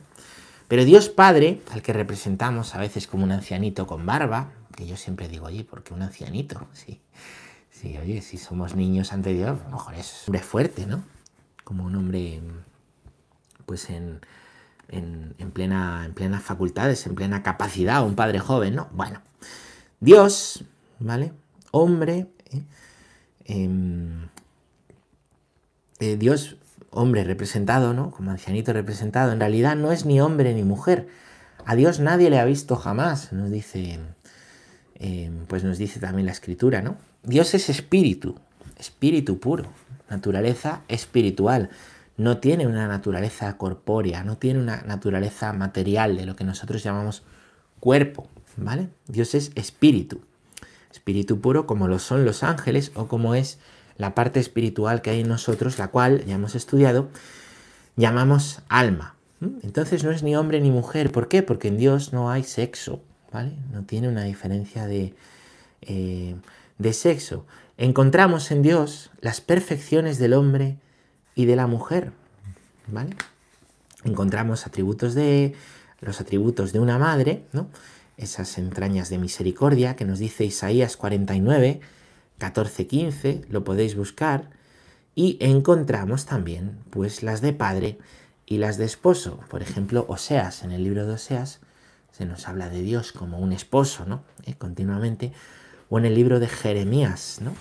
Pero 0.67 0.85
Dios 0.85 1.09
Padre, 1.09 1.61
al 1.71 1.81
que 1.81 1.93
representamos 1.93 2.73
a 2.75 2.79
veces 2.79 3.07
como 3.07 3.23
un 3.23 3.31
ancianito 3.31 3.85
con 3.85 4.05
barba, 4.05 4.51
que 4.75 4.87
yo 4.87 4.97
siempre 4.97 5.27
digo, 5.27 5.45
oye, 5.45 5.63
¿por 5.63 5.83
qué 5.83 5.93
un 5.93 6.01
ancianito? 6.01 6.67
Sí, 6.73 7.01
sí, 7.79 7.97
oye, 7.97 8.21
si 8.21 8.37
somos 8.37 8.75
niños 8.75 9.13
ante 9.13 9.33
Dios, 9.33 9.59
a 9.59 9.69
lo 9.69 9.71
mejor 9.77 9.95
es 9.95 10.23
un 10.27 10.35
hombre 10.35 10.41
fuerte, 10.41 10.85
¿no? 10.85 11.03
Como 11.63 11.83
un 11.83 11.95
hombre, 11.95 12.41
pues 13.65 13.89
en, 13.89 14.21
en, 14.89 15.51
plena, 15.51 16.03
en 16.05 16.13
plenas 16.13 16.43
facultades, 16.43 17.05
en 17.05 17.15
plena 17.15 17.43
capacidad, 17.43 18.05
un 18.05 18.15
padre 18.15 18.39
joven, 18.39 18.75
¿no? 18.75 18.87
Bueno, 18.91 19.21
Dios, 19.99 20.63
¿vale? 20.99 21.33
Hombre, 21.71 22.27
¿eh? 22.51 22.63
Em, 23.45 24.29
eh, 25.99 26.17
Dios, 26.17 26.57
hombre 26.91 27.23
representado, 27.23 27.93
¿no? 27.93 28.11
Como 28.11 28.31
ancianito 28.31 28.73
representado, 28.73 29.31
en 29.31 29.39
realidad 29.39 29.75
no 29.75 29.91
es 29.91 30.05
ni 30.05 30.21
hombre 30.21 30.53
ni 30.53 30.63
mujer. 30.63 31.07
A 31.65 31.75
Dios 31.75 31.99
nadie 31.99 32.29
le 32.29 32.39
ha 32.39 32.45
visto 32.45 32.75
jamás, 32.75 33.33
nos 33.33 33.49
dice, 33.49 33.99
eh, 34.95 35.31
pues 35.47 35.63
nos 35.63 35.77
dice 35.77 35.99
también 35.99 36.25
la 36.25 36.31
escritura, 36.31 36.81
¿no? 36.81 36.97
Dios 37.23 37.53
es 37.53 37.69
espíritu, 37.69 38.35
espíritu 38.77 39.39
puro, 39.39 39.65
naturaleza 40.09 40.81
espiritual. 40.87 41.69
No 42.17 42.37
tiene 42.37 42.65
una 42.65 42.87
naturaleza 42.87 43.57
corpórea, 43.57 44.23
no 44.23 44.37
tiene 44.37 44.59
una 44.59 44.81
naturaleza 44.83 45.51
material 45.53 46.15
de 46.15 46.25
lo 46.25 46.35
que 46.35 46.45
nosotros 46.45 46.83
llamamos 46.83 47.23
cuerpo, 47.79 48.29
¿vale? 48.55 48.89
Dios 49.07 49.35
es 49.35 49.51
espíritu, 49.55 50.21
espíritu 50.91 51.41
puro 51.41 51.67
como 51.67 51.87
lo 51.87 51.99
son 51.99 52.23
los 52.23 52.43
ángeles 52.43 52.91
o 52.95 53.07
como 53.07 53.35
es 53.35 53.59
la 53.97 54.15
parte 54.15 54.39
espiritual 54.39 55.01
que 55.01 55.09
hay 55.09 55.21
en 55.21 55.27
nosotros, 55.27 55.77
la 55.77 55.89
cual, 55.89 56.23
ya 56.25 56.35
hemos 56.35 56.55
estudiado, 56.55 57.09
llamamos 57.95 58.61
alma. 58.69 59.15
Entonces 59.61 60.03
no 60.03 60.11
es 60.11 60.23
ni 60.23 60.35
hombre 60.35 60.61
ni 60.61 60.71
mujer. 60.71 61.11
¿Por 61.11 61.27
qué? 61.27 61.43
Porque 61.43 61.67
en 61.67 61.77
Dios 61.77 62.13
no 62.13 62.31
hay 62.31 62.43
sexo, 62.43 63.01
No 63.43 63.83
tiene 63.83 64.07
una 64.07 64.23
diferencia 64.23 64.87
de, 64.87 65.13
eh, 65.81 66.35
de 66.77 66.93
sexo. 66.93 67.45
Encontramos 67.77 68.51
en 68.51 68.61
Dios 68.61 69.11
las 69.19 69.41
perfecciones 69.41 70.17
del 70.17 70.33
hombre 70.33 70.77
y 71.35 71.45
de 71.45 71.55
la 71.55 71.67
mujer, 71.67 72.11
¿vale? 72.87 73.15
Encontramos 74.03 74.65
atributos 74.65 75.13
de 75.13 75.53
los 75.99 76.21
atributos 76.21 76.71
de 76.71 76.79
una 76.79 76.97
madre, 76.97 77.43
¿no? 77.51 77.67
Esas 78.17 78.57
entrañas 78.57 79.09
de 79.09 79.17
misericordia 79.17 79.95
que 79.95 80.05
nos 80.05 80.19
dice 80.19 80.45
Isaías 80.45 80.95
49, 80.95 81.81
14-15, 82.39 83.45
lo 83.49 83.63
podéis 83.63 83.95
buscar, 83.95 84.49
y 85.15 85.37
encontramos 85.39 86.25
también 86.25 86.77
pues 86.89 87.23
las 87.23 87.41
de 87.41 87.53
padre 87.53 87.97
y 88.45 88.57
las 88.57 88.77
de 88.77 88.85
esposo. 88.85 89.39
Por 89.49 89.61
ejemplo, 89.61 90.05
Oseas, 90.07 90.63
en 90.63 90.71
el 90.71 90.83
libro 90.83 91.05
de 91.05 91.13
Oseas 91.13 91.59
se 92.15 92.25
nos 92.25 92.47
habla 92.47 92.69
de 92.69 92.81
Dios 92.81 93.11
como 93.11 93.39
un 93.39 93.51
esposo, 93.51 94.05
¿no? 94.05 94.23
Eh, 94.45 94.53
continuamente. 94.53 95.33
O 95.89 95.99
en 95.99 96.05
el 96.05 96.15
libro 96.15 96.39
de 96.39 96.47
Jeremías, 96.47 97.39
¿no? 97.41 97.53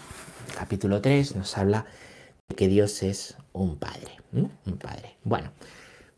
Capítulo 0.56 1.00
3 1.00 1.34
nos 1.36 1.58
habla 1.58 1.86
de 2.48 2.54
que 2.54 2.68
Dios 2.68 3.02
es 3.02 3.36
un 3.52 3.76
padre, 3.76 4.12
un 4.32 4.78
padre. 4.78 5.16
Bueno, 5.24 5.50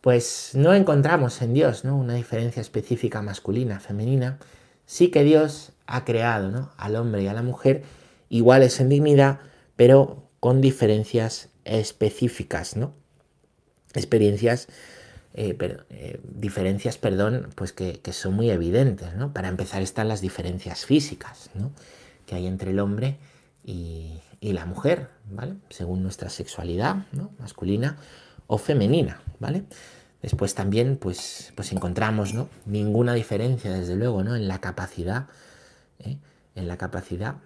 pues 0.02 0.50
no 0.54 0.74
encontramos 0.74 1.40
en 1.40 1.54
Dios, 1.54 1.84
¿no? 1.84 1.96
Una 1.96 2.14
diferencia 2.14 2.60
específica 2.60 3.22
masculina, 3.22 3.80
femenina. 3.80 4.38
Sí 4.84 5.08
que 5.08 5.24
Dios 5.24 5.72
ha 5.86 6.04
creado, 6.04 6.50
¿no? 6.50 6.70
Al 6.76 6.96
hombre 6.96 7.22
y 7.22 7.26
a 7.28 7.32
la 7.32 7.42
mujer 7.42 7.84
iguales 8.28 8.78
en 8.80 8.90
dignidad, 8.90 9.40
pero 9.76 10.28
con 10.40 10.60
diferencias 10.60 11.48
específicas, 11.64 12.76
¿no? 12.76 12.92
Experiencias, 13.94 14.68
eh, 15.38 15.54
eh, 15.90 16.20
diferencias, 16.24 16.96
perdón, 16.96 17.50
pues 17.54 17.72
que, 17.72 18.00
son 18.12 18.32
muy 18.32 18.48
evidentes, 18.48 19.14
¿no? 19.16 19.34
Para 19.34 19.48
empezar 19.48 19.82
están 19.82 20.08
las 20.08 20.22
diferencias 20.22 20.86
físicas, 20.86 21.50
¿no? 21.52 21.72
Que 22.24 22.36
hay 22.36 22.46
entre 22.46 22.70
el 22.70 22.78
hombre 22.78 23.18
y, 23.62 24.22
la 24.40 24.64
mujer, 24.64 25.10
¿vale? 25.28 25.56
Según 25.70 26.02
nuestra 26.02 26.30
sexualidad, 26.30 27.04
¿no? 27.12 27.32
Masculina 27.38 27.98
o 28.46 28.56
femenina, 28.56 29.20
¿vale? 29.38 29.64
Después 30.22 30.54
también, 30.54 30.96
pues, 30.96 31.52
pues 31.54 31.72
encontramos, 31.72 32.32
¿no? 32.32 32.48
Ninguna 32.64 33.12
diferencia, 33.12 33.70
desde 33.72 33.96
luego, 33.96 34.22
¿no? 34.22 34.36
En 34.36 34.48
la 34.48 34.60
capacidad, 34.60 35.26
¿eh? 35.98 36.16
en 36.54 36.68
la 36.68 36.78
capacidad 36.78 37.36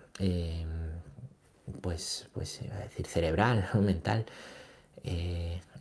pues, 1.81 2.29
pues 2.35 2.61
decir 2.83 3.07
cerebral 3.07 3.69
o 3.75 3.79
mental, 3.81 4.27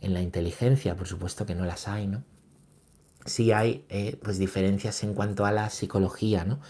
en 0.00 0.14
la 0.14 0.20
inteligencia, 0.20 0.96
por 0.96 1.06
supuesto 1.06 1.46
que 1.46 1.54
no 1.54 1.64
las 1.64 1.88
hay, 1.88 2.06
¿no? 2.06 2.22
Sí 3.26 3.52
hay 3.52 3.84
eh, 3.90 4.18
pues 4.22 4.38
diferencias 4.38 5.02
en 5.02 5.14
cuanto 5.14 5.44
a 5.44 5.52
la 5.52 5.68
psicología, 5.70 6.44
¿no? 6.44 6.60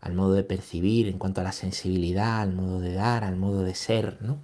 Al 0.00 0.14
modo 0.14 0.34
de 0.34 0.44
percibir, 0.44 1.08
en 1.08 1.18
cuanto 1.18 1.40
a 1.40 1.44
la 1.44 1.52
sensibilidad, 1.52 2.40
al 2.40 2.52
modo 2.52 2.80
de 2.80 2.94
dar, 2.94 3.24
al 3.24 3.36
modo 3.36 3.62
de 3.62 3.74
ser, 3.74 4.18
¿no? 4.20 4.40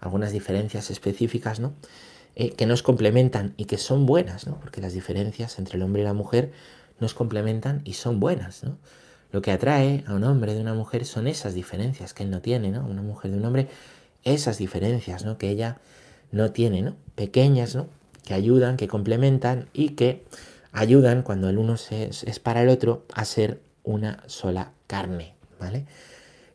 Algunas 0.00 0.32
diferencias 0.32 0.90
específicas, 0.90 1.58
¿no? 1.58 1.74
Eh, 2.36 2.52
que 2.52 2.66
nos 2.66 2.82
complementan 2.82 3.54
y 3.56 3.64
que 3.64 3.76
son 3.76 4.06
buenas, 4.06 4.46
¿no? 4.46 4.60
Porque 4.60 4.80
las 4.80 4.92
diferencias 4.92 5.58
entre 5.58 5.76
el 5.76 5.82
hombre 5.82 6.02
y 6.02 6.04
la 6.04 6.14
mujer 6.14 6.52
nos 7.00 7.12
complementan 7.12 7.82
y 7.84 7.94
son 7.94 8.20
buenas, 8.20 8.62
¿no? 8.62 8.78
Lo 9.32 9.42
que 9.42 9.50
atrae 9.50 10.04
a 10.06 10.14
un 10.14 10.24
hombre 10.24 10.54
de 10.54 10.60
una 10.60 10.74
mujer 10.74 11.04
son 11.04 11.26
esas 11.26 11.54
diferencias 11.54 12.14
que 12.14 12.22
él 12.22 12.30
no 12.30 12.40
tiene, 12.40 12.70
¿no? 12.70 12.86
Una 12.86 13.02
mujer 13.02 13.32
de 13.32 13.38
un 13.38 13.44
hombre, 13.44 13.68
esas 14.22 14.58
diferencias, 14.58 15.24
¿no? 15.24 15.38
Que 15.38 15.50
ella 15.50 15.78
no 16.32 16.52
tiene, 16.52 16.82
¿no? 16.82 16.96
Pequeñas, 17.14 17.74
¿no? 17.74 17.88
Que 18.24 18.34
ayudan, 18.34 18.76
que 18.76 18.88
complementan 18.88 19.68
y 19.72 19.90
que 19.90 20.24
ayudan 20.72 21.22
cuando 21.22 21.48
el 21.48 21.58
uno 21.58 21.74
es 21.74 22.40
para 22.40 22.62
el 22.62 22.68
otro 22.68 23.04
a 23.14 23.24
ser 23.24 23.60
una 23.82 24.22
sola 24.26 24.72
carne, 24.86 25.34
¿vale? 25.58 25.86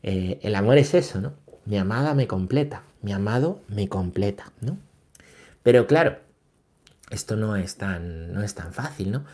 Eh, 0.04 0.40
el 0.44 0.56
amor 0.56 0.78
es 0.78 0.94
eso, 0.94 1.20
¿no? 1.20 1.34
Mi 1.66 1.78
amada 1.78 2.14
me 2.14 2.28
completa, 2.28 2.84
mi 3.02 3.12
amado 3.12 3.62
me 3.68 3.90
completa, 3.90 4.52
¿no? 4.62 4.78
Pero 5.64 5.88
claro, 5.88 6.20
esto 7.10 7.36
no 7.36 7.56
es 7.56 7.78
tan, 7.78 8.34
no 8.34 8.44
es 8.44 8.54
tan 8.56 8.74
fácil, 8.74 9.12
¿no? 9.12 9.26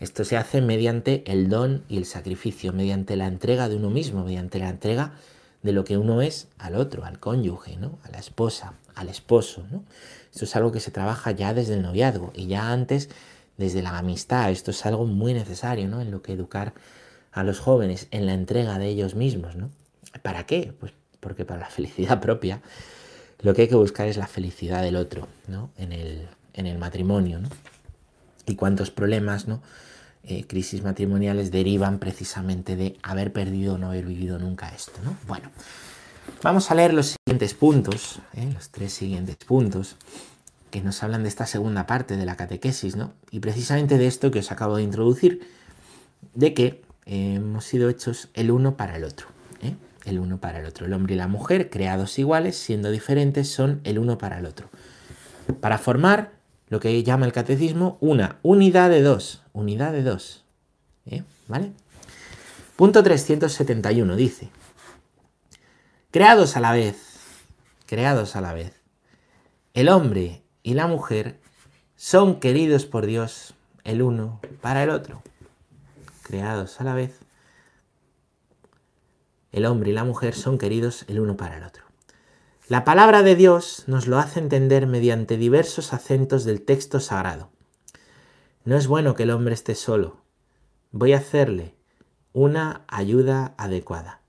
Esto 0.00 0.24
se 0.24 0.36
hace 0.36 0.60
mediante 0.60 1.24
el 1.26 1.48
don 1.48 1.82
y 1.88 1.96
el 1.96 2.04
sacrificio, 2.04 2.72
mediante 2.72 3.16
la 3.16 3.26
entrega 3.26 3.68
de 3.68 3.76
uno 3.76 3.90
mismo, 3.90 4.24
mediante 4.24 4.58
la 4.58 4.68
entrega 4.68 5.14
de 5.62 5.72
lo 5.72 5.84
que 5.84 5.96
uno 5.96 6.22
es 6.22 6.48
al 6.58 6.76
otro, 6.76 7.04
al 7.04 7.18
cónyuge, 7.18 7.76
¿no? 7.76 7.98
a 8.04 8.10
la 8.10 8.18
esposa, 8.18 8.74
al 8.94 9.08
esposo. 9.08 9.64
¿no? 9.70 9.84
Esto 10.32 10.44
es 10.44 10.56
algo 10.56 10.72
que 10.72 10.80
se 10.80 10.90
trabaja 10.90 11.30
ya 11.32 11.54
desde 11.54 11.74
el 11.74 11.82
noviazgo 11.82 12.32
y 12.34 12.46
ya 12.46 12.70
antes 12.70 13.10
desde 13.56 13.82
la 13.82 13.98
amistad. 13.98 14.50
Esto 14.50 14.70
es 14.70 14.86
algo 14.86 15.04
muy 15.04 15.34
necesario 15.34 15.88
¿no? 15.88 16.00
en 16.00 16.10
lo 16.10 16.22
que 16.22 16.32
educar 16.32 16.74
a 17.32 17.42
los 17.42 17.58
jóvenes, 17.60 18.08
en 18.10 18.26
la 18.26 18.34
entrega 18.34 18.78
de 18.78 18.88
ellos 18.88 19.14
mismos. 19.14 19.56
¿no? 19.56 19.70
¿Para 20.22 20.46
qué? 20.46 20.72
Pues 20.78 20.92
porque 21.20 21.44
para 21.44 21.60
la 21.60 21.70
felicidad 21.70 22.20
propia 22.20 22.62
lo 23.40 23.54
que 23.54 23.62
hay 23.62 23.68
que 23.68 23.76
buscar 23.76 24.08
es 24.08 24.16
la 24.16 24.26
felicidad 24.26 24.82
del 24.82 24.96
otro 24.96 25.28
¿no? 25.46 25.70
en, 25.76 25.92
el, 25.92 26.28
en 26.54 26.66
el 26.66 26.78
matrimonio. 26.78 27.40
¿no? 27.40 27.48
Y 28.46 28.56
cuántos 28.56 28.90
problemas, 28.90 29.46
¿no? 29.46 29.62
Eh, 30.24 30.44
crisis 30.46 30.82
matrimoniales 30.82 31.50
derivan 31.50 31.98
precisamente 31.98 32.76
de 32.76 32.96
haber 33.02 33.32
perdido 33.32 33.74
o 33.74 33.78
no 33.78 33.88
haber 33.88 34.04
vivido 34.04 34.38
nunca 34.38 34.68
esto. 34.68 35.00
¿no? 35.02 35.16
Bueno, 35.26 35.50
vamos 36.42 36.70
a 36.70 36.74
leer 36.74 36.92
los 36.92 37.16
siguientes 37.16 37.54
puntos, 37.54 38.20
¿eh? 38.34 38.50
los 38.52 38.70
tres 38.70 38.92
siguientes 38.92 39.36
puntos 39.36 39.96
que 40.70 40.82
nos 40.82 41.02
hablan 41.02 41.22
de 41.22 41.28
esta 41.28 41.46
segunda 41.46 41.86
parte 41.86 42.16
de 42.16 42.26
la 42.26 42.36
catequesis, 42.36 42.94
¿no? 42.94 43.14
Y 43.30 43.40
precisamente 43.40 43.96
de 43.96 44.06
esto 44.06 44.30
que 44.30 44.40
os 44.40 44.52
acabo 44.52 44.76
de 44.76 44.82
introducir, 44.82 45.48
de 46.34 46.52
que 46.52 46.82
hemos 47.06 47.64
sido 47.64 47.88
hechos 47.88 48.28
el 48.34 48.50
uno 48.50 48.76
para 48.76 48.96
el 48.96 49.04
otro, 49.04 49.28
¿eh? 49.62 49.74
el 50.04 50.18
uno 50.18 50.38
para 50.38 50.60
el 50.60 50.66
otro. 50.66 50.86
El 50.86 50.92
hombre 50.92 51.14
y 51.14 51.16
la 51.16 51.26
mujer, 51.26 51.70
creados 51.70 52.18
iguales, 52.18 52.56
siendo 52.56 52.90
diferentes, 52.90 53.48
son 53.48 53.80
el 53.84 53.98
uno 53.98 54.18
para 54.18 54.38
el 54.38 54.46
otro. 54.46 54.68
Para 55.60 55.78
formar 55.78 56.37
lo 56.68 56.80
que 56.80 57.02
llama 57.02 57.26
el 57.26 57.32
catecismo 57.32 57.98
una 58.00 58.38
unidad 58.42 58.90
de 58.90 59.02
dos, 59.02 59.42
unidad 59.52 59.92
de 59.92 60.02
dos. 60.02 60.44
¿eh? 61.06 61.24
¿Vale? 61.46 61.72
Punto 62.76 63.02
371 63.02 64.14
dice, 64.14 64.50
creados 66.10 66.56
a 66.56 66.60
la 66.60 66.72
vez, 66.72 66.96
creados 67.86 68.36
a 68.36 68.40
la 68.40 68.52
vez, 68.52 68.72
el 69.74 69.88
hombre 69.88 70.42
y 70.62 70.74
la 70.74 70.86
mujer 70.86 71.40
son 71.96 72.38
queridos 72.38 72.86
por 72.86 73.06
Dios 73.06 73.54
el 73.82 74.02
uno 74.02 74.40
para 74.60 74.84
el 74.84 74.90
otro, 74.90 75.22
creados 76.22 76.80
a 76.80 76.84
la 76.84 76.94
vez, 76.94 77.18
el 79.50 79.64
hombre 79.66 79.90
y 79.90 79.94
la 79.94 80.04
mujer 80.04 80.34
son 80.34 80.58
queridos 80.58 81.04
el 81.08 81.18
uno 81.18 81.36
para 81.36 81.56
el 81.56 81.64
otro. 81.64 81.87
La 82.68 82.84
palabra 82.84 83.22
de 83.22 83.34
Dios 83.34 83.84
nos 83.86 84.06
lo 84.06 84.18
hace 84.18 84.40
entender 84.40 84.86
mediante 84.86 85.38
diversos 85.38 85.94
acentos 85.94 86.44
del 86.44 86.60
texto 86.60 87.00
sagrado. 87.00 87.48
No 88.66 88.76
es 88.76 88.88
bueno 88.88 89.14
que 89.14 89.22
el 89.22 89.30
hombre 89.30 89.54
esté 89.54 89.74
solo. 89.74 90.18
Voy 90.92 91.14
a 91.14 91.16
hacerle 91.16 91.74
una 92.34 92.82
ayuda 92.86 93.54
adecuada. 93.56 94.20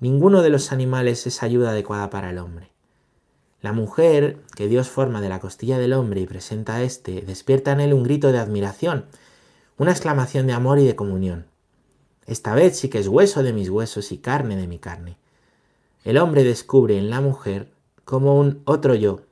Ninguno 0.00 0.42
de 0.42 0.50
los 0.50 0.70
animales 0.70 1.26
es 1.26 1.42
ayuda 1.42 1.70
adecuada 1.70 2.10
para 2.10 2.28
el 2.28 2.36
hombre. 2.36 2.72
La 3.62 3.72
mujer, 3.72 4.40
que 4.54 4.68
Dios 4.68 4.90
forma 4.90 5.22
de 5.22 5.30
la 5.30 5.40
costilla 5.40 5.78
del 5.78 5.94
hombre 5.94 6.20
y 6.20 6.26
presenta 6.26 6.74
a 6.74 6.82
éste, 6.82 7.22
despierta 7.22 7.72
en 7.72 7.80
él 7.80 7.94
un 7.94 8.02
grito 8.02 8.32
de 8.32 8.38
admiración, 8.38 9.06
una 9.78 9.92
exclamación 9.92 10.46
de 10.46 10.52
amor 10.52 10.78
y 10.78 10.84
de 10.84 10.94
comunión. 10.94 11.46
Esta 12.26 12.54
vez 12.54 12.78
sí 12.78 12.90
que 12.90 12.98
es 12.98 13.08
hueso 13.08 13.42
de 13.42 13.54
mis 13.54 13.70
huesos 13.70 14.12
y 14.12 14.18
carne 14.18 14.56
de 14.56 14.66
mi 14.66 14.78
carne 14.78 15.21
el 16.04 16.18
hombre 16.18 16.44
descubre 16.44 16.98
en 16.98 17.10
la 17.10 17.20
mujer 17.20 17.72
como 18.04 18.38
un 18.38 18.62
otro 18.64 18.94
yo 18.94 19.22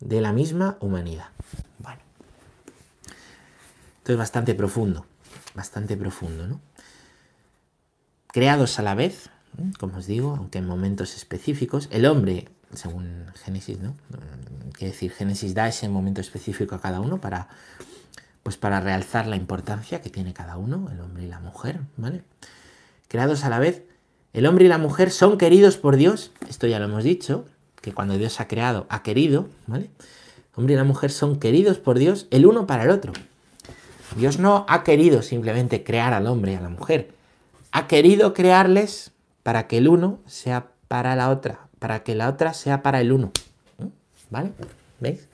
de 0.00 0.20
la 0.20 0.32
misma 0.32 0.76
humanidad. 0.80 1.28
Bueno, 1.78 2.00
esto 3.98 4.12
es 4.12 4.18
bastante 4.18 4.54
profundo, 4.54 5.06
bastante 5.54 5.96
profundo, 5.96 6.46
¿no? 6.46 6.60
Creados 8.28 8.78
a 8.78 8.82
la 8.82 8.94
vez, 8.94 9.30
como 9.78 9.98
os 9.98 10.06
digo, 10.06 10.36
aunque 10.36 10.58
en 10.58 10.66
momentos 10.66 11.16
específicos, 11.16 11.88
el 11.90 12.06
hombre, 12.06 12.48
según 12.72 13.26
Génesis, 13.34 13.80
¿no? 13.80 13.96
Quiere 14.72 14.92
decir, 14.92 15.10
Génesis 15.12 15.54
da 15.54 15.68
ese 15.68 15.88
momento 15.88 16.20
específico 16.20 16.76
a 16.76 16.80
cada 16.80 17.00
uno 17.00 17.20
para, 17.20 17.48
pues 18.42 18.56
para 18.56 18.80
realzar 18.80 19.26
la 19.26 19.36
importancia 19.36 20.00
que 20.00 20.10
tiene 20.10 20.32
cada 20.32 20.56
uno, 20.56 20.88
el 20.90 21.00
hombre 21.00 21.24
y 21.24 21.28
la 21.28 21.40
mujer, 21.40 21.80
¿vale? 21.96 22.22
Creados 23.10 23.42
a 23.42 23.50
la 23.50 23.58
vez, 23.58 23.82
el 24.32 24.46
hombre 24.46 24.66
y 24.66 24.68
la 24.68 24.78
mujer 24.78 25.10
son 25.10 25.36
queridos 25.36 25.76
por 25.76 25.96
Dios, 25.96 26.30
esto 26.48 26.68
ya 26.68 26.78
lo 26.78 26.84
hemos 26.84 27.02
dicho, 27.02 27.44
que 27.82 27.92
cuando 27.92 28.16
Dios 28.16 28.38
ha 28.38 28.46
creado, 28.46 28.86
ha 28.88 29.02
querido, 29.02 29.48
¿vale? 29.66 29.90
Hombre 30.54 30.74
y 30.74 30.76
la 30.76 30.84
mujer 30.84 31.10
son 31.10 31.40
queridos 31.40 31.78
por 31.78 31.98
Dios 31.98 32.28
el 32.30 32.46
uno 32.46 32.68
para 32.68 32.84
el 32.84 32.90
otro. 32.90 33.12
Dios 34.16 34.38
no 34.38 34.64
ha 34.68 34.84
querido 34.84 35.22
simplemente 35.22 35.82
crear 35.82 36.12
al 36.12 36.28
hombre 36.28 36.52
y 36.52 36.54
a 36.54 36.60
la 36.60 36.68
mujer, 36.68 37.10
ha 37.72 37.88
querido 37.88 38.32
crearles 38.32 39.10
para 39.42 39.66
que 39.66 39.78
el 39.78 39.88
uno 39.88 40.20
sea 40.26 40.68
para 40.86 41.16
la 41.16 41.30
otra, 41.30 41.66
para 41.80 42.04
que 42.04 42.14
la 42.14 42.28
otra 42.28 42.54
sea 42.54 42.80
para 42.80 43.00
el 43.00 43.10
uno. 43.10 43.32
¿Vale? 44.30 44.52
¿Veis? 45.00 45.26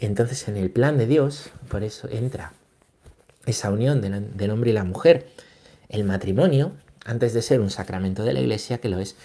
Entonces 0.00 0.48
en 0.48 0.56
el 0.56 0.72
plan 0.72 0.98
de 0.98 1.06
Dios, 1.06 1.50
por 1.68 1.84
eso 1.84 2.08
entra 2.10 2.54
esa 3.44 3.70
unión 3.70 4.00
del 4.00 4.50
hombre 4.50 4.70
y 4.70 4.74
la 4.74 4.82
mujer 4.82 5.28
el 5.88 6.04
matrimonio, 6.04 6.72
antes 7.04 7.32
de 7.34 7.42
ser 7.42 7.60
un 7.60 7.70
sacramento 7.70 8.24
de 8.24 8.32
la 8.32 8.40
iglesia, 8.40 8.78
que 8.78 8.88
lo 8.88 8.98
es, 8.98 9.16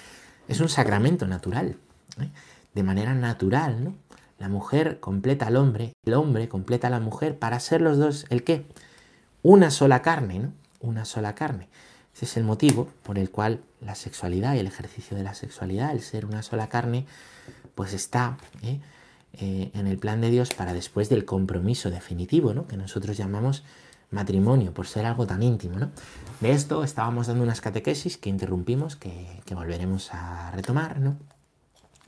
es 0.48 0.60
un 0.60 0.70
sacramento 0.70 1.28
natural, 1.28 1.78
¿eh? 2.20 2.30
de 2.74 2.84
manera 2.84 3.14
natural, 3.14 3.84
¿no? 3.84 3.96
La 4.40 4.50
mujer 4.50 5.00
completa 5.00 5.48
al 5.48 5.56
hombre, 5.56 5.94
el 6.04 6.16
hombre 6.16 6.50
completa 6.50 6.88
a 6.88 6.90
la 6.90 7.00
mujer 7.00 7.38
para 7.38 7.60
ser 7.60 7.82
los 7.82 8.00
dos, 8.00 8.26
¿el 8.30 8.44
qué? 8.44 8.66
Una 9.44 9.70
sola 9.70 10.02
carne, 10.02 10.40
¿no? 10.40 10.54
Una 10.80 11.06
sola 11.06 11.36
carne. 11.36 11.70
Ese 12.16 12.26
es 12.26 12.38
el 12.38 12.44
motivo 12.44 12.90
por 13.04 13.20
el 13.20 13.30
cual 13.30 13.62
la 13.82 13.94
sexualidad 13.94 14.56
y 14.56 14.60
el 14.60 14.68
ejercicio 14.68 15.16
de 15.16 15.24
la 15.24 15.36
sexualidad, 15.36 15.92
el 15.92 16.02
ser 16.02 16.26
una 16.26 16.42
sola 16.42 16.70
carne, 16.70 17.06
pues 17.76 17.94
está 17.94 18.38
¿eh? 18.64 18.80
Eh, 19.34 19.72
en 19.74 19.88
el 19.88 19.98
plan 19.98 20.22
de 20.22 20.30
Dios 20.30 20.54
para 20.54 20.74
después 20.74 21.08
del 21.08 21.24
compromiso 21.24 21.90
definitivo, 21.90 22.54
¿no? 22.54 22.68
Que 22.68 22.78
nosotros 22.78 23.16
llamamos 23.18 23.64
matrimonio, 24.12 24.74
por 24.74 24.88
ser 24.88 25.06
algo 25.06 25.26
tan 25.26 25.42
íntimo. 25.42 25.80
¿no? 25.80 25.90
De 26.42 26.52
esto 26.52 26.84
estábamos 26.84 27.28
dando 27.28 27.44
unas 27.44 27.62
catequesis 27.62 28.18
que 28.18 28.30
interrumpimos, 28.30 28.96
que, 28.96 29.42
volveremos 29.52 30.14
a 30.14 30.52
retomar, 30.52 31.00
¿no? 31.00 31.18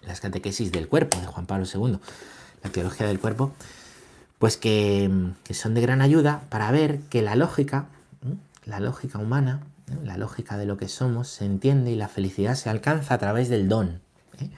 Las 0.01 0.21
catequesis 0.21 0.71
del 0.71 0.87
cuerpo 0.87 1.19
de 1.19 1.27
Juan 1.27 1.45
Pablo 1.45 1.65
II, 1.65 1.99
la 2.63 2.69
teología 2.69 3.05
del 3.05 3.19
cuerpo, 3.19 3.53
pues 4.39 4.57
que, 4.57 5.09
son 5.51 5.73
de 5.73 5.81
gran 5.81 6.01
ayuda 6.01 6.43
para 6.49 6.71
ver 6.71 6.99
que 7.09 7.21
la 7.21 7.35
lógica, 7.35 7.87
la 8.65 8.79
lógica 8.79 9.17
humana, 9.17 9.61
la 10.03 10.17
lógica 10.17 10.57
de 10.57 10.65
lo 10.65 10.77
que 10.77 10.87
somos, 10.87 11.27
se 11.27 11.45
entiende 11.45 11.91
y 11.91 11.95
la 11.95 12.07
felicidad 12.07 12.55
se 12.55 12.69
alcanza 12.69 13.13
a 13.13 13.17
través 13.17 13.49
del 13.49 13.67
don, 13.69 14.01
¿eh? 14.39 14.49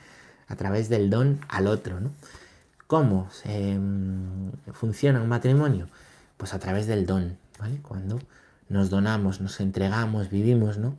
a 0.47 0.55
través 0.55 0.89
del 0.89 1.09
don 1.09 1.39
al 1.47 1.67
otro. 1.67 1.99
¿no? 1.99 2.11
¿Cómo 2.87 3.29
mm, 3.45 4.71
funciona 4.73 5.21
un 5.21 5.27
matrimonio? 5.27 5.87
Pues 6.37 6.53
a 6.53 6.59
través 6.59 6.87
del 6.87 7.05
don, 7.05 7.37
¿vale? 7.59 7.79
Cuando 7.81 8.19
nos 8.69 8.89
donamos, 8.89 9.41
nos 9.41 9.59
entregamos, 9.59 10.29
vivimos, 10.29 10.77
¿no? 10.77 10.97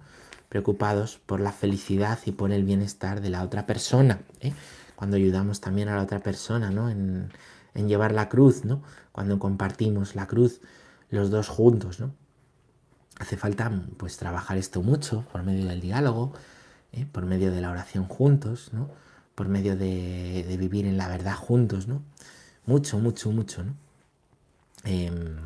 Preocupados 0.48 1.18
por 1.26 1.40
la 1.40 1.52
felicidad 1.52 2.18
y 2.24 2.32
por 2.32 2.52
el 2.52 2.64
bienestar 2.64 3.20
de 3.20 3.30
la 3.30 3.42
otra 3.42 3.66
persona, 3.66 4.20
¿eh? 4.40 4.52
Cuando 4.94 5.16
ayudamos 5.16 5.60
también 5.60 5.88
a 5.88 5.96
la 5.96 6.02
otra 6.02 6.20
persona, 6.20 6.70
¿no? 6.70 6.88
En, 6.90 7.30
llevar 7.74 8.12
la 8.12 8.30
cruz, 8.30 8.64
¿no? 8.64 8.82
Cuando 9.12 9.38
compartimos 9.38 10.14
la 10.14 10.26
cruz 10.26 10.62
los 11.10 11.30
dos 11.30 11.48
juntos, 11.48 12.00
¿no? 12.00 12.14
Hace 13.18 13.36
falta, 13.36 13.70
pues, 13.98 14.16
trabajar 14.16 14.56
esto 14.56 14.82
mucho 14.82 15.26
por 15.30 15.42
medio 15.42 15.66
del 15.66 15.80
diálogo, 15.80 16.32
¿eh? 16.92 17.06
por 17.10 17.26
medio 17.26 17.50
de 17.50 17.60
la 17.60 17.70
oración 17.70 18.04
juntos, 18.04 18.70
¿no? 18.72 18.88
Por 19.34 19.48
medio 19.48 19.76
de, 19.76 20.44
de 20.48 20.56
vivir 20.56 20.86
en 20.86 20.96
la 20.96 21.08
verdad 21.08 21.34
juntos, 21.34 21.86
¿no? 21.86 22.02
Mucho, 22.64 22.98
mucho, 22.98 23.30
mucho, 23.30 23.62
¿no? 23.62 23.74
Em, 24.86 25.36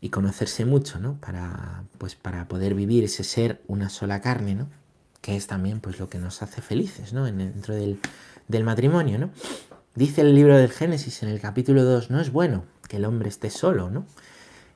y 0.00 0.10
conocerse 0.10 0.64
mucho, 0.64 0.98
¿no? 0.98 1.14
Para, 1.20 1.84
pues, 1.98 2.14
para 2.14 2.46
poder 2.48 2.74
vivir 2.74 3.04
ese 3.04 3.24
ser 3.24 3.62
una 3.68 3.88
sola 3.88 4.20
carne, 4.20 4.54
¿no? 4.54 4.68
Que 5.20 5.36
es 5.36 5.46
también 5.46 5.80
pues, 5.80 5.98
lo 5.98 6.08
que 6.08 6.18
nos 6.18 6.42
hace 6.42 6.60
felices, 6.60 7.12
¿no? 7.14 7.24
dentro 7.24 7.74
del, 7.74 7.98
del 8.48 8.64
matrimonio, 8.64 9.18
¿no? 9.18 9.30
Dice 9.94 10.22
el 10.22 10.34
libro 10.34 10.58
del 10.58 10.70
Génesis 10.70 11.22
en 11.22 11.30
el 11.30 11.40
capítulo 11.40 11.84
2, 11.84 12.10
no 12.10 12.20
es 12.20 12.32
bueno 12.32 12.64
que 12.88 12.96
el 12.96 13.04
hombre 13.04 13.28
esté 13.28 13.48
solo, 13.48 13.90
¿no? 13.90 14.04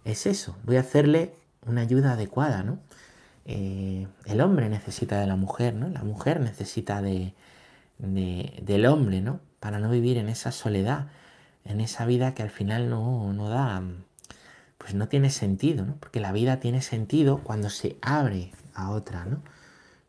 Es 0.05 0.27
eso, 0.27 0.57
voy 0.64 0.77
a 0.77 0.81
hacerle 0.81 1.35
una 1.66 1.83
ayuda 1.83 2.12
adecuada, 2.12 2.62
¿no? 2.62 2.79
Eh, 3.44 4.07
el 4.27 4.40
hombre 4.40 4.68
necesita 4.68 5.20
de 5.20 5.27
la 5.27 5.37
mujer, 5.37 5.74
¿no? 5.74 5.88
La 5.88 6.05
mujer 6.05 6.40
necesita 6.40 7.03
de, 7.03 7.35
de, 7.98 8.62
del 8.62 8.87
hombre, 8.87 9.20
¿no? 9.20 9.40
Para 9.61 9.79
no 9.79 9.90
vivir 9.90 10.18
en 10.18 10.29
esa 10.29 10.53
soledad, 10.53 11.09
en 11.68 11.81
esa 11.81 12.04
vida 12.07 12.35
que 12.35 12.42
al 12.42 12.50
final 12.50 12.90
no, 12.90 13.33
no 13.33 13.48
da, 13.48 13.83
pues 14.78 14.94
no 14.94 15.09
tiene 15.09 15.31
sentido, 15.31 15.87
¿no? 15.87 15.96
Porque 16.00 16.20
la 16.20 16.33
vida 16.33 16.61
tiene 16.61 16.83
sentido 16.83 17.38
cuando 17.38 17.70
se 17.70 17.96
abre 18.02 18.52
a 18.74 18.90
otra, 18.90 19.24
¿no? 19.26 19.42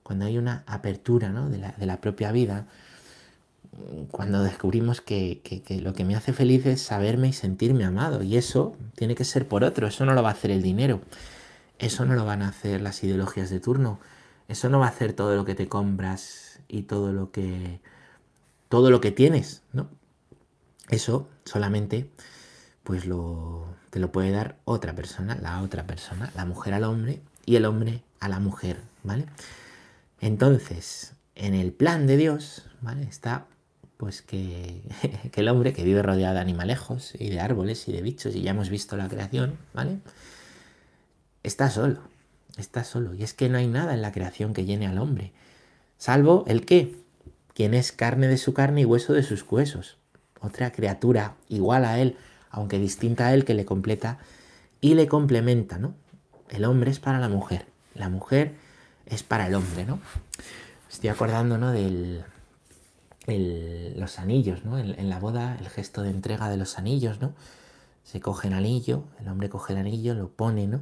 Cuando 0.03 0.25
hay 0.25 0.37
una 0.37 0.63
apertura, 0.65 1.29
¿no? 1.29 1.49
De 1.49 1.59
la, 1.59 1.73
de 1.73 1.85
la 1.85 2.01
propia 2.01 2.31
vida, 2.31 2.65
cuando 4.11 4.43
descubrimos 4.43 5.01
que, 5.01 5.41
lo 5.81 5.93
que 5.93 6.05
me 6.05 6.15
hace 6.15 6.33
feliz 6.33 6.65
es 6.65 6.81
saberme 6.81 7.29
y 7.29 7.33
sentirme 7.33 7.85
amado. 7.85 8.23
Y 8.23 8.37
eso 8.37 8.75
tiene 8.95 9.15
que 9.15 9.25
ser 9.25 9.47
por 9.47 9.63
otro, 9.63 9.87
eso 9.87 10.05
no 10.05 10.13
lo 10.13 10.23
va 10.23 10.29
a 10.29 10.33
hacer 10.33 10.51
el 10.51 10.61
dinero, 10.61 11.01
eso 11.77 12.05
no 12.05 12.15
lo 12.15 12.25
van 12.25 12.41
a 12.41 12.49
hacer 12.49 12.81
las 12.81 13.03
ideologías 13.03 13.49
de 13.49 13.59
turno, 13.59 13.99
eso 14.47 14.69
no 14.69 14.79
va 14.79 14.87
a 14.87 14.89
hacer 14.89 15.13
todo 15.13 15.35
lo 15.35 15.45
que 15.45 15.55
te 15.55 15.67
compras 15.67 16.59
y 16.67 16.83
todo 16.83 17.13
lo 17.13 17.31
que 17.31 17.79
todo 18.69 18.91
lo 18.91 19.01
que 19.01 19.11
tienes, 19.11 19.63
¿no? 19.73 19.89
Eso 20.89 21.29
solamente 21.45 22.09
pues 22.83 23.05
lo, 23.05 23.67
te 23.89 23.99
lo 23.99 24.11
puede 24.11 24.31
dar 24.31 24.57
otra 24.65 24.95
persona, 24.95 25.37
la 25.41 25.61
otra 25.61 25.85
persona, 25.85 26.31
la 26.35 26.45
mujer 26.45 26.73
al 26.73 26.83
hombre 26.83 27.21
y 27.45 27.55
el 27.55 27.65
hombre 27.65 28.01
a 28.19 28.29
la 28.29 28.39
mujer, 28.39 28.81
¿vale? 29.03 29.25
Entonces, 30.21 31.13
en 31.35 31.53
el 31.53 31.71
plan 31.71 32.07
de 32.07 32.17
Dios, 32.17 32.65
¿vale? 32.81 33.03
Está 33.03 33.45
pues 33.97 34.21
que, 34.23 34.81
el 35.35 35.47
hombre 35.49 35.73
que 35.73 35.83
vive 35.83 36.01
rodeado 36.01 36.35
de 36.35 36.41
animalejos 36.41 37.13
y 37.19 37.29
de 37.29 37.39
árboles 37.39 37.87
y 37.87 37.91
de 37.91 38.01
bichos, 38.01 38.35
y 38.35 38.41
ya 38.41 38.51
hemos 38.51 38.69
visto 38.69 38.97
la 38.97 39.07
creación, 39.07 39.57
¿vale? 39.73 39.99
Está 41.43 41.69
solo, 41.69 41.99
está 42.57 42.83
solo. 42.83 43.13
Y 43.13 43.23
es 43.23 43.33
que 43.33 43.49
no 43.49 43.57
hay 43.57 43.67
nada 43.67 43.93
en 43.93 44.01
la 44.01 44.11
creación 44.11 44.53
que 44.53 44.65
llene 44.65 44.87
al 44.87 44.97
hombre, 44.97 45.31
salvo 45.97 46.43
el 46.47 46.65
qué, 46.65 46.95
quien 47.53 47.73
es 47.73 47.91
carne 47.91 48.27
de 48.27 48.37
su 48.37 48.53
carne 48.53 48.81
y 48.81 48.85
hueso 48.85 49.13
de 49.13 49.21
sus 49.21 49.45
huesos. 49.49 49.98
Otra 50.41 50.71
criatura 50.71 51.35
igual 51.47 51.85
a 51.85 51.99
él, 51.99 52.17
aunque 52.49 52.79
distinta 52.79 53.27
a 53.27 53.33
él, 53.33 53.45
que 53.45 53.53
le 53.53 53.65
completa 53.65 54.19
y 54.81 54.95
le 54.95 55.07
complementa, 55.07 55.77
¿no? 55.77 55.93
El 56.49 56.65
hombre 56.65 56.91
es 56.91 56.99
para 56.99 57.19
la 57.19 57.29
mujer, 57.29 57.65
la 57.93 58.09
mujer 58.09 58.55
es 59.05 59.23
para 59.23 59.47
el 59.47 59.55
hombre, 59.55 59.85
¿no? 59.85 59.99
Estoy 60.89 61.09
acordando, 61.09 61.57
¿no? 61.57 61.71
Del 61.71 62.23
los 63.37 64.19
anillos, 64.19 64.65
¿no? 64.65 64.77
En, 64.77 65.09
la 65.09 65.19
boda, 65.19 65.57
el 65.59 65.69
gesto 65.69 66.01
de 66.01 66.09
entrega 66.09 66.49
de 66.49 66.57
los 66.57 66.77
anillos, 66.77 67.21
¿no? 67.21 67.33
Se 68.03 68.19
coge 68.19 68.47
el 68.47 68.53
anillo, 68.53 69.03
el 69.19 69.27
hombre 69.27 69.49
coge 69.49 69.73
el 69.73 69.79
anillo, 69.79 70.15
lo 70.15 70.29
pone, 70.29 70.67
¿no? 70.67 70.81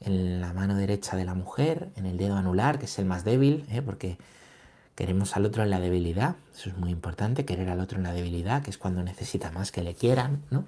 En 0.00 0.40
la 0.40 0.52
mano 0.52 0.76
derecha 0.76 1.16
de 1.16 1.24
la 1.24 1.34
mujer, 1.34 1.90
en 1.96 2.06
el 2.06 2.16
dedo 2.16 2.36
anular, 2.36 2.78
que 2.78 2.86
es 2.86 2.98
el 2.98 3.04
más 3.04 3.24
débil, 3.24 3.66
¿eh? 3.70 3.82
porque 3.82 4.18
queremos 4.96 5.36
al 5.36 5.44
otro 5.44 5.62
en 5.62 5.70
la 5.70 5.78
debilidad, 5.78 6.36
eso 6.56 6.70
es 6.70 6.76
muy 6.76 6.90
importante, 6.90 7.44
querer 7.44 7.68
al 7.68 7.80
otro 7.80 7.98
en 7.98 8.04
la 8.04 8.12
debilidad, 8.12 8.62
que 8.62 8.70
es 8.70 8.78
cuando 8.78 9.02
necesita 9.04 9.52
más 9.52 9.70
que 9.70 9.82
le 9.82 9.94
quieran, 9.94 10.42
¿no? 10.50 10.64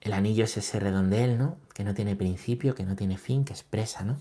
El 0.00 0.12
anillo 0.12 0.44
es 0.44 0.56
ese 0.56 0.80
redondel, 0.80 1.38
¿no? 1.38 1.56
Que 1.72 1.84
no 1.84 1.94
tiene 1.94 2.16
principio, 2.16 2.74
que 2.74 2.82
no 2.82 2.96
tiene 2.96 3.16
fin, 3.16 3.44
que 3.44 3.52
expresa, 3.52 4.02
¿no? 4.02 4.18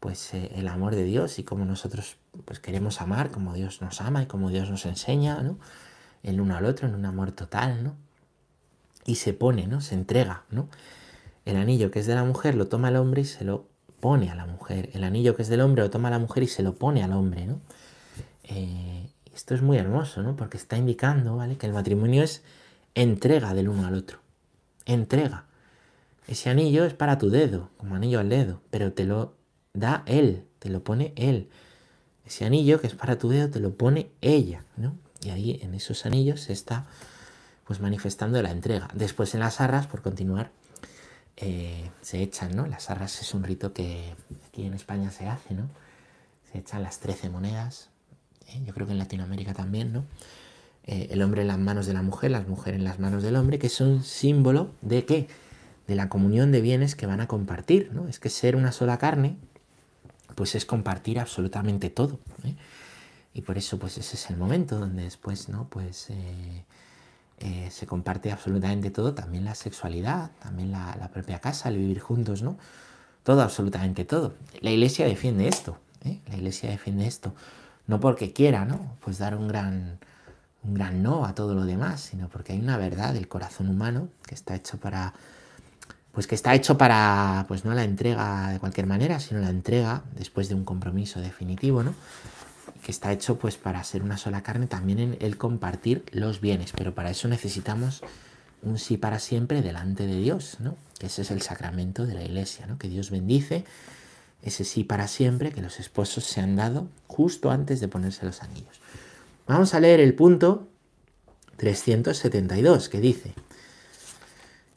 Pues 0.00 0.34
eh, 0.34 0.50
el 0.56 0.66
amor 0.66 0.96
de 0.96 1.04
Dios 1.04 1.38
y 1.38 1.44
cómo 1.44 1.64
nosotros 1.64 2.16
pues 2.44 2.58
queremos 2.58 3.00
amar, 3.00 3.30
como 3.30 3.54
Dios 3.54 3.80
nos 3.80 4.00
ama 4.00 4.24
y 4.24 4.26
como 4.26 4.50
Dios 4.50 4.68
nos 4.68 4.84
enseña, 4.84 5.40
¿no? 5.42 5.56
El 6.24 6.40
uno 6.40 6.56
al 6.56 6.64
otro 6.64 6.88
en 6.88 6.96
un 6.96 7.04
amor 7.04 7.30
total, 7.30 7.84
¿no? 7.84 7.94
Y 9.06 9.14
se 9.14 9.32
pone, 9.32 9.68
¿no? 9.68 9.80
Se 9.80 9.94
entrega, 9.94 10.42
¿no? 10.50 10.68
El 11.44 11.56
anillo 11.56 11.92
que 11.92 12.00
es 12.00 12.06
de 12.06 12.16
la 12.16 12.24
mujer 12.24 12.56
lo 12.56 12.66
toma 12.66 12.88
el 12.88 12.96
hombre 12.96 13.22
y 13.22 13.24
se 13.24 13.44
lo 13.44 13.68
pone 14.00 14.30
a 14.30 14.34
la 14.34 14.46
mujer. 14.46 14.90
El 14.92 15.04
anillo 15.04 15.36
que 15.36 15.42
es 15.42 15.48
del 15.48 15.60
hombre 15.60 15.84
lo 15.84 15.90
toma 15.90 16.10
la 16.10 16.18
mujer 16.18 16.42
y 16.42 16.48
se 16.48 16.64
lo 16.64 16.74
pone 16.74 17.04
al 17.04 17.12
hombre, 17.12 17.46
¿no? 17.46 17.60
Eh, 18.48 19.10
esto 19.34 19.54
es 19.54 19.62
muy 19.62 19.78
hermoso, 19.78 20.22
¿no? 20.22 20.34
Porque 20.36 20.56
está 20.56 20.76
indicando, 20.76 21.36
¿vale? 21.36 21.56
Que 21.56 21.66
el 21.66 21.72
matrimonio 21.72 22.22
es 22.22 22.42
entrega 22.94 23.54
del 23.54 23.68
uno 23.68 23.86
al 23.86 23.94
otro. 23.94 24.18
Entrega. 24.84 25.44
Ese 26.26 26.50
anillo 26.50 26.84
es 26.84 26.94
para 26.94 27.18
tu 27.18 27.30
dedo, 27.30 27.70
como 27.76 27.94
anillo 27.94 28.20
al 28.20 28.28
dedo, 28.28 28.60
pero 28.70 28.92
te 28.92 29.04
lo 29.04 29.34
da 29.72 30.02
él, 30.06 30.44
te 30.58 30.68
lo 30.70 30.82
pone 30.82 31.12
él. 31.16 31.48
Ese 32.26 32.44
anillo 32.44 32.80
que 32.80 32.86
es 32.86 32.94
para 32.94 33.18
tu 33.18 33.28
dedo 33.28 33.48
te 33.48 33.60
lo 33.60 33.74
pone 33.74 34.10
ella, 34.20 34.64
¿no? 34.76 34.96
Y 35.20 35.30
ahí 35.30 35.58
en 35.62 35.74
esos 35.74 36.04
anillos 36.04 36.40
se 36.42 36.52
está 36.52 36.86
pues 37.64 37.80
manifestando 37.80 38.40
la 38.42 38.50
entrega. 38.50 38.88
Después 38.94 39.34
en 39.34 39.40
las 39.40 39.60
arras, 39.60 39.86
por 39.86 40.02
continuar, 40.02 40.50
eh, 41.36 41.90
se 42.02 42.22
echan, 42.22 42.56
¿no? 42.56 42.66
Las 42.66 42.90
arras 42.90 43.20
es 43.20 43.34
un 43.34 43.44
rito 43.44 43.72
que 43.72 44.14
aquí 44.48 44.64
en 44.64 44.74
España 44.74 45.10
se 45.10 45.28
hace, 45.28 45.54
¿no? 45.54 45.68
Se 46.50 46.58
echan 46.58 46.82
las 46.82 46.98
13 46.98 47.30
monedas, 47.30 47.90
¿eh? 48.48 48.62
yo 48.66 48.74
creo 48.74 48.86
que 48.86 48.92
en 48.92 48.98
Latinoamérica 48.98 49.54
también, 49.54 49.92
¿no? 49.92 50.04
Eh, 50.86 51.08
el 51.10 51.22
hombre 51.22 51.42
en 51.42 51.48
las 51.48 51.58
manos 51.58 51.86
de 51.86 51.92
la 51.92 52.02
mujer, 52.02 52.30
las 52.30 52.48
mujeres 52.48 52.78
en 52.78 52.84
las 52.84 52.98
manos 52.98 53.22
del 53.22 53.36
hombre, 53.36 53.58
que 53.58 53.68
son 53.68 54.02
símbolo 54.02 54.70
de 54.80 55.04
qué? 55.04 55.28
De 55.86 55.94
la 55.94 56.08
comunión 56.08 56.50
de 56.50 56.60
bienes 56.60 56.94
que 56.94 57.06
van 57.06 57.20
a 57.20 57.28
compartir, 57.28 57.90
¿no? 57.92 58.08
Es 58.08 58.18
que 58.18 58.30
ser 58.30 58.56
una 58.56 58.72
sola 58.72 58.98
carne, 58.98 59.36
pues 60.34 60.54
es 60.54 60.64
compartir 60.64 61.20
absolutamente 61.20 61.90
todo. 61.90 62.18
¿eh? 62.44 62.54
Y 63.34 63.42
por 63.42 63.58
eso, 63.58 63.78
pues 63.78 63.98
ese 63.98 64.16
es 64.16 64.30
el 64.30 64.36
momento 64.36 64.78
donde 64.78 65.02
después, 65.02 65.48
¿no? 65.48 65.68
Pues 65.68 66.08
se 67.70 67.86
comparte 67.86 68.32
absolutamente 68.32 68.90
todo, 68.90 69.14
también 69.14 69.44
la 69.44 69.54
sexualidad, 69.54 70.32
también 70.42 70.72
la, 70.72 70.96
la, 70.98 71.08
propia 71.08 71.38
casa, 71.38 71.68
el 71.68 71.76
vivir 71.76 72.00
juntos, 72.00 72.42
¿no? 72.42 72.58
Todo, 73.22 73.42
absolutamente 73.42 74.04
todo. 74.04 74.34
La 74.60 74.70
iglesia 74.70 75.06
defiende 75.06 75.46
esto, 75.48 75.78
la 76.02 76.36
iglesia 76.36 76.70
defiende 76.70 77.06
esto 77.06 77.34
no 77.88 77.98
porque 77.98 78.32
quiera, 78.32 78.64
¿no? 78.64 78.96
Pues 79.00 79.18
dar 79.18 79.34
un 79.34 79.48
gran, 79.48 79.98
un 80.62 80.74
gran 80.74 81.02
no 81.02 81.24
a 81.24 81.34
todo 81.34 81.54
lo 81.54 81.64
demás, 81.64 82.02
sino 82.02 82.28
porque 82.28 82.52
hay 82.52 82.60
una 82.60 82.76
verdad 82.76 83.14
del 83.14 83.26
corazón 83.26 83.68
humano 83.68 84.08
que 84.24 84.34
está 84.34 84.54
hecho 84.54 84.78
para, 84.78 85.14
pues 86.12 86.26
que 86.26 86.34
está 86.34 86.54
hecho 86.54 86.78
para, 86.78 87.46
pues 87.48 87.64
no 87.64 87.74
la 87.74 87.84
entrega 87.84 88.50
de 88.50 88.60
cualquier 88.60 88.86
manera, 88.86 89.18
sino 89.18 89.40
la 89.40 89.48
entrega 89.48 90.02
después 90.14 90.48
de 90.48 90.54
un 90.54 90.64
compromiso 90.64 91.20
definitivo, 91.20 91.82
¿no? 91.82 91.94
Que 92.84 92.92
está 92.92 93.10
hecho 93.10 93.38
pues 93.38 93.56
para 93.56 93.82
ser 93.82 94.02
una 94.02 94.18
sola 94.18 94.42
carne 94.42 94.66
también 94.66 94.98
en 94.98 95.16
el 95.20 95.38
compartir 95.38 96.04
los 96.12 96.42
bienes, 96.42 96.72
pero 96.76 96.94
para 96.94 97.10
eso 97.10 97.26
necesitamos 97.26 98.02
un 98.62 98.78
sí 98.78 98.98
para 98.98 99.18
siempre 99.18 99.62
delante 99.62 100.06
de 100.06 100.16
Dios, 100.16 100.58
¿no? 100.60 100.76
Ese 101.00 101.22
es 101.22 101.30
el 101.30 101.40
sacramento 101.40 102.04
de 102.04 102.14
la 102.14 102.22
iglesia, 102.22 102.66
¿no? 102.66 102.76
Que 102.76 102.88
Dios 102.88 103.10
bendice 103.10 103.64
ese 104.42 104.64
sí 104.64 104.84
para 104.84 105.08
siempre 105.08 105.52
que 105.52 105.62
los 105.62 105.80
esposos 105.80 106.24
se 106.24 106.40
han 106.40 106.56
dado 106.56 106.88
justo 107.06 107.50
antes 107.50 107.80
de 107.80 107.88
ponerse 107.88 108.24
los 108.24 108.42
anillos. 108.42 108.80
Vamos 109.46 109.74
a 109.74 109.80
leer 109.80 110.00
el 110.00 110.14
punto 110.14 110.68
372 111.56 112.88
que 112.88 113.00
dice, 113.00 113.34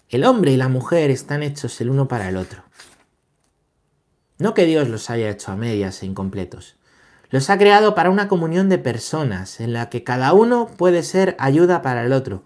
el 0.10 0.26
hombre 0.26 0.52
y 0.52 0.58
la 0.58 0.67
mujer 0.67 1.12
están 1.12 1.43
hechos 1.43 1.80
el 1.82 1.89
uno 1.89 2.08
para 2.08 2.28
el 2.28 2.38
otro. 2.38 2.63
No 4.39 4.54
que 4.54 4.65
Dios 4.65 4.89
los 4.89 5.10
haya 5.10 5.30
hecho 5.30 5.52
a 5.52 5.56
medias 5.56 6.02
e 6.02 6.06
incompletos. 6.06 6.76
Los 7.30 7.50
ha 7.50 7.58
creado 7.58 7.95
para 7.95 8.10
una 8.10 8.28
comunión 8.28 8.67
de 8.67 8.78
personas 8.78 9.62
en 9.62 9.71
la 9.71 9.89
que 9.89 10.04
cada 10.04 10.34
uno 10.34 10.67
puede 10.67 11.04
ser 11.04 11.36
ayuda 11.39 11.82
para 11.82 12.04
el 12.04 12.12
otro, 12.12 12.43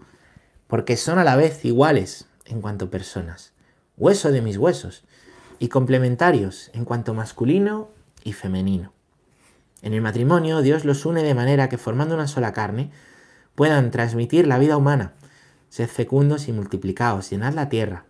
porque 0.68 0.96
son 0.96 1.18
a 1.18 1.24
la 1.24 1.34
vez 1.34 1.64
iguales 1.64 2.26
en 2.44 2.60
cuanto 2.60 2.90
personas, 2.90 3.52
hueso 3.96 4.30
de 4.30 4.42
mis 4.42 4.58
huesos 4.58 5.04
y 5.58 5.68
complementarios 5.68 6.70
en 6.74 6.84
cuanto 6.84 7.14
masculino 7.14 7.88
y 8.24 8.32
femenino. 8.32 8.92
En 9.82 9.92
el 9.92 10.00
matrimonio 10.00 10.62
Dios 10.62 10.84
los 10.84 11.06
une 11.06 11.22
de 11.22 11.34
manera 11.34 11.68
que 11.68 11.78
formando 11.78 12.14
una 12.14 12.26
sola 12.26 12.52
carne 12.52 12.90
puedan 13.54 13.90
transmitir 13.90 14.46
la 14.46 14.58
vida 14.58 14.76
humana. 14.76 15.12
Sed 15.68 15.88
fecundos 15.88 16.48
y 16.48 16.52
multiplicaos, 16.52 17.30
llenad 17.30 17.54
la 17.54 17.68
tierra. 17.68 18.04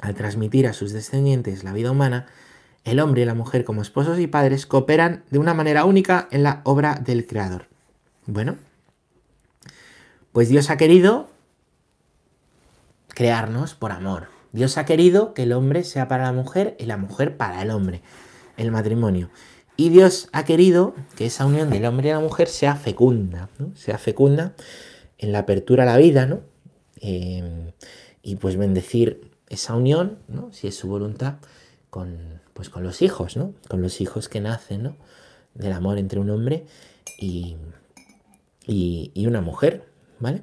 Al 0.00 0.14
transmitir 0.14 0.66
a 0.66 0.72
sus 0.72 0.92
descendientes 0.92 1.64
la 1.64 1.72
vida 1.72 1.90
humana, 1.90 2.26
el 2.84 3.00
hombre 3.00 3.22
y 3.22 3.24
la 3.24 3.34
mujer 3.34 3.64
como 3.64 3.82
esposos 3.82 4.18
y 4.18 4.26
padres 4.26 4.66
cooperan 4.66 5.24
de 5.30 5.38
una 5.38 5.54
manera 5.54 5.84
única 5.84 6.28
en 6.30 6.42
la 6.42 6.60
obra 6.64 6.94
del 6.94 7.26
Creador. 7.26 7.68
Bueno, 8.26 8.56
pues 10.32 10.48
Dios 10.48 10.70
ha 10.70 10.76
querido 10.76 11.28
crearnos 13.08 13.74
por 13.74 13.92
amor, 13.92 14.28
Dios 14.52 14.78
ha 14.78 14.84
querido 14.84 15.34
que 15.34 15.44
el 15.44 15.52
hombre 15.52 15.84
sea 15.84 16.08
para 16.08 16.24
la 16.24 16.32
mujer 16.32 16.76
y 16.78 16.86
la 16.86 16.96
mujer 16.96 17.36
para 17.36 17.62
el 17.62 17.70
hombre, 17.70 18.02
el 18.56 18.70
matrimonio. 18.70 19.30
Y 19.76 19.88
Dios 19.88 20.28
ha 20.32 20.44
querido 20.44 20.94
que 21.16 21.26
esa 21.26 21.46
unión 21.46 21.70
del 21.70 21.86
hombre 21.86 22.08
y 22.08 22.12
la 22.12 22.20
mujer 22.20 22.48
sea 22.48 22.76
fecunda, 22.76 23.48
¿no? 23.58 23.74
sea 23.76 23.96
fecunda 23.96 24.54
en 25.18 25.32
la 25.32 25.40
apertura 25.40 25.84
a 25.84 25.86
la 25.86 25.96
vida, 25.96 26.26
¿no? 26.26 26.40
Em, 27.00 27.72
y 28.22 28.36
pues 28.36 28.56
bendecir 28.56 29.30
esa 29.48 29.74
unión, 29.74 30.18
¿no? 30.28 30.52
si 30.52 30.68
es 30.68 30.76
su 30.76 30.88
voluntad, 30.88 31.36
con, 31.88 32.42
pues 32.52 32.68
con 32.68 32.82
los 32.82 33.00
hijos, 33.02 33.36
¿no? 33.36 33.54
con 33.68 33.80
los 33.80 34.00
hijos 34.00 34.28
que 34.28 34.40
nacen 34.40 34.82
¿no? 34.82 34.96
del 35.54 35.72
amor 35.72 35.96
entre 35.98 36.20
un 36.20 36.30
hombre 36.30 36.66
y, 37.18 37.56
y 38.66 39.26
una 39.26 39.40
mujer, 39.40 39.86
¿vale? 40.18 40.42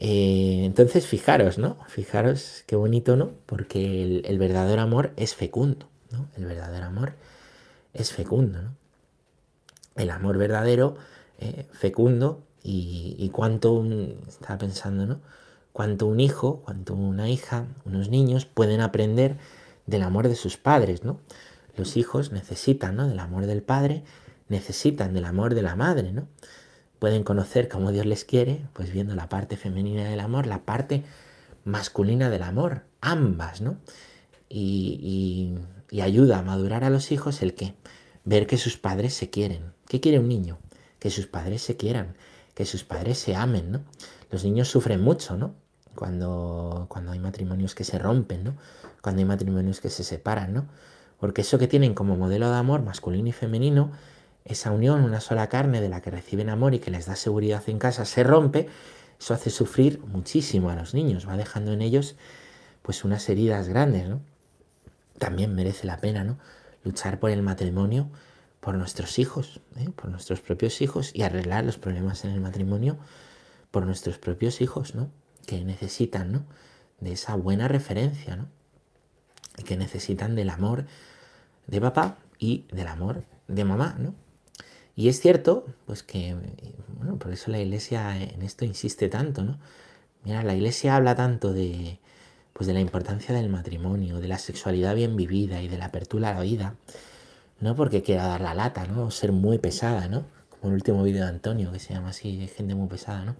Eh, 0.00 0.62
entonces, 0.64 1.06
fijaros, 1.06 1.58
¿no? 1.58 1.76
Fijaros 1.88 2.64
qué 2.66 2.74
bonito, 2.74 3.16
¿no? 3.16 3.32
Porque 3.46 4.22
el, 4.24 4.38
verdadero 4.38 4.80
amor 4.80 5.12
es 5.16 5.34
fecundo, 5.34 5.88
¿no? 6.10 6.26
El 6.36 6.46
verdadero 6.46 6.86
amor 6.86 7.14
es 7.92 8.10
fecundo, 8.12 8.62
¿no? 8.62 8.74
El 9.96 10.10
amor 10.10 10.38
verdadero, 10.38 10.96
eh, 11.38 11.66
fecundo, 11.72 12.42
y, 12.62 13.14
y 13.18 13.28
cuánto, 13.28 13.84
estaba 14.26 14.58
pensando, 14.58 15.06
¿no? 15.06 15.20
Cuánto 15.72 16.06
un 16.06 16.20
hijo, 16.20 16.62
cuánto 16.64 16.94
una 16.94 17.28
hija, 17.28 17.66
unos 17.84 18.08
niños 18.08 18.46
pueden 18.46 18.80
aprender 18.80 19.36
del 19.86 20.02
amor 20.02 20.28
de 20.28 20.36
sus 20.36 20.56
padres, 20.56 21.04
¿no? 21.04 21.20
Los 21.76 21.98
hijos 21.98 22.32
necesitan, 22.32 22.96
¿no? 22.96 23.06
Del 23.06 23.18
amor 23.18 23.44
del 23.46 23.62
padre, 23.62 24.02
necesitan 24.48 25.12
del 25.12 25.26
amor 25.26 25.54
de 25.54 25.62
la 25.62 25.76
madre, 25.76 26.12
¿no? 26.12 26.26
Pueden 27.00 27.24
conocer 27.24 27.68
cómo 27.68 27.90
Dios 27.90 28.06
les 28.06 28.24
quiere, 28.24 28.60
pues 28.74 28.92
viendo 28.92 29.16
la 29.16 29.28
parte 29.28 29.56
femenina 29.56 30.04
del 30.04 30.20
amor, 30.20 30.46
la 30.46 30.64
parte 30.64 31.02
masculina 31.64 32.30
del 32.30 32.42
amor, 32.42 32.84
ambas, 33.00 33.60
¿no? 33.60 33.78
Y, 34.48 35.54
ayuda 36.00 36.38
a 36.38 36.42
madurar 36.42 36.84
a 36.84 36.90
los 36.90 37.10
hijos 37.10 37.42
el 37.42 37.54
que 37.54 37.74
ver 38.24 38.46
que 38.46 38.58
sus 38.58 38.76
padres 38.76 39.14
se 39.14 39.28
quieren. 39.28 39.72
¿Qué 39.88 40.00
quiere 40.00 40.18
un 40.18 40.28
niño? 40.28 40.58
Que 40.98 41.10
sus 41.10 41.26
padres 41.26 41.62
se 41.62 41.76
quieran, 41.76 42.16
que 42.54 42.64
sus 42.64 42.84
padres 42.84 43.18
se 43.18 43.34
amen, 43.34 43.72
¿no? 43.72 43.80
Los 44.30 44.44
niños 44.44 44.68
sufren 44.68 45.00
mucho, 45.00 45.36
¿no? 45.36 45.54
Cuando, 45.94 46.86
cuando 46.88 47.12
hay 47.12 47.18
matrimonios 47.18 47.74
que 47.74 47.84
se 47.84 47.98
rompen, 47.98 48.44
¿no? 48.44 48.56
Cuando 49.02 49.20
hay 49.20 49.24
matrimonios 49.24 49.80
que 49.80 49.90
se 49.90 50.04
separan, 50.04 50.52
¿no? 50.52 50.66
Porque 51.18 51.40
eso 51.40 51.58
que 51.58 51.66
tienen 51.66 51.94
como 51.94 52.16
modelo 52.16 52.50
de 52.50 52.56
amor 52.56 52.82
masculino 52.82 53.28
y 53.28 53.32
femenino, 53.32 53.90
esa 54.52 54.70
unión, 54.70 55.02
una 55.02 55.20
sola 55.20 55.48
carne 55.48 55.80
de 55.80 55.88
la 55.88 56.00
que 56.00 56.10
reciben 56.10 56.48
amor 56.48 56.74
y 56.74 56.78
que 56.78 56.90
les 56.90 57.06
da 57.06 57.16
seguridad 57.16 57.62
en 57.68 57.78
casa, 57.78 58.04
se 58.04 58.22
rompe, 58.22 58.68
eso 59.18 59.34
hace 59.34 59.50
sufrir 59.50 60.00
muchísimo 60.00 60.70
a 60.70 60.76
los 60.76 60.94
niños, 60.94 61.28
va 61.28 61.36
dejando 61.36 61.72
en 61.72 61.82
ellos 61.82 62.16
pues 62.82 63.04
unas 63.04 63.28
heridas 63.28 63.68
grandes, 63.68 64.08
¿no? 64.08 64.20
También 65.18 65.54
merece 65.54 65.86
la 65.86 65.98
pena, 65.98 66.24
¿no? 66.24 66.38
Luchar 66.82 67.20
por 67.20 67.30
el 67.30 67.42
matrimonio, 67.42 68.10
por 68.60 68.74
nuestros 68.74 69.18
hijos, 69.18 69.60
¿eh? 69.76 69.90
por 69.90 70.10
nuestros 70.10 70.40
propios 70.40 70.80
hijos 70.80 71.10
y 71.14 71.22
arreglar 71.22 71.64
los 71.64 71.78
problemas 71.78 72.24
en 72.24 72.30
el 72.30 72.40
matrimonio 72.40 72.98
por 73.70 73.86
nuestros 73.86 74.18
propios 74.18 74.60
hijos, 74.60 74.94
¿no? 74.94 75.10
Que 75.46 75.64
necesitan, 75.64 76.32
¿no? 76.32 76.44
De 77.00 77.12
esa 77.12 77.34
buena 77.34 77.68
referencia, 77.68 78.36
¿no? 78.36 78.48
Y 79.58 79.62
que 79.62 79.76
necesitan 79.76 80.34
del 80.34 80.50
amor 80.50 80.86
de 81.66 81.80
papá 81.80 82.18
y 82.38 82.66
del 82.72 82.88
amor 82.88 83.24
de 83.48 83.64
mamá, 83.64 83.96
¿no? 83.98 84.14
Y 84.96 85.08
es 85.08 85.20
cierto, 85.20 85.66
pues 85.86 86.02
que, 86.02 86.36
bueno, 86.98 87.16
por 87.16 87.32
eso 87.32 87.50
la 87.50 87.58
iglesia 87.58 88.20
en 88.20 88.42
esto 88.42 88.64
insiste 88.64 89.08
tanto, 89.08 89.42
¿no? 89.42 89.58
Mira, 90.24 90.42
la 90.42 90.54
iglesia 90.54 90.96
habla 90.96 91.14
tanto 91.14 91.52
de, 91.52 91.98
pues 92.52 92.66
de 92.66 92.74
la 92.74 92.80
importancia 92.80 93.34
del 93.34 93.48
matrimonio, 93.48 94.20
de 94.20 94.28
la 94.28 94.38
sexualidad 94.38 94.94
bien 94.94 95.16
vivida 95.16 95.62
y 95.62 95.68
de 95.68 95.78
la 95.78 95.86
apertura 95.86 96.30
a 96.30 96.34
la 96.34 96.40
vida, 96.42 96.74
no 97.60 97.74
porque 97.74 98.02
quiera 98.02 98.26
dar 98.26 98.40
la 98.42 98.54
lata, 98.54 98.86
¿no? 98.86 99.06
O 99.06 99.10
ser 99.10 99.32
muy 99.32 99.58
pesada, 99.58 100.08
¿no? 100.08 100.24
Como 100.50 100.68
el 100.68 100.74
último 100.74 101.02
vídeo 101.02 101.24
de 101.24 101.30
Antonio, 101.30 101.72
que 101.72 101.78
se 101.78 101.94
llama 101.94 102.10
así, 102.10 102.48
gente 102.54 102.74
muy 102.74 102.88
pesada, 102.88 103.24
¿no? 103.24 103.36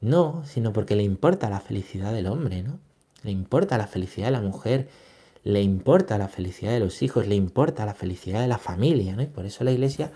No, 0.00 0.44
sino 0.46 0.72
porque 0.72 0.94
le 0.94 1.02
importa 1.02 1.48
la 1.50 1.60
felicidad 1.60 2.12
del 2.12 2.26
hombre, 2.26 2.62
¿no? 2.62 2.78
Le 3.22 3.30
importa 3.30 3.78
la 3.78 3.86
felicidad 3.86 4.26
de 4.26 4.32
la 4.32 4.40
mujer, 4.40 4.88
le 5.48 5.62
importa 5.62 6.18
la 6.18 6.28
felicidad 6.28 6.72
de 6.72 6.80
los 6.80 7.00
hijos, 7.00 7.26
le 7.26 7.34
importa 7.34 7.86
la 7.86 7.94
felicidad 7.94 8.42
de 8.42 8.48
la 8.48 8.58
familia, 8.58 9.16
¿no? 9.16 9.22
Y 9.22 9.28
por 9.28 9.46
eso 9.46 9.64
la 9.64 9.72
iglesia 9.72 10.12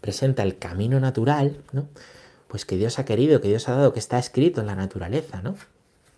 presenta 0.00 0.44
el 0.44 0.58
camino 0.58 1.00
natural, 1.00 1.56
¿no? 1.72 1.88
Pues 2.46 2.64
que 2.64 2.76
Dios 2.76 3.00
ha 3.00 3.04
querido, 3.04 3.40
que 3.40 3.48
Dios 3.48 3.68
ha 3.68 3.74
dado, 3.74 3.92
que 3.92 3.98
está 3.98 4.16
escrito 4.16 4.60
en 4.60 4.68
la 4.68 4.76
naturaleza, 4.76 5.42
¿no? 5.42 5.56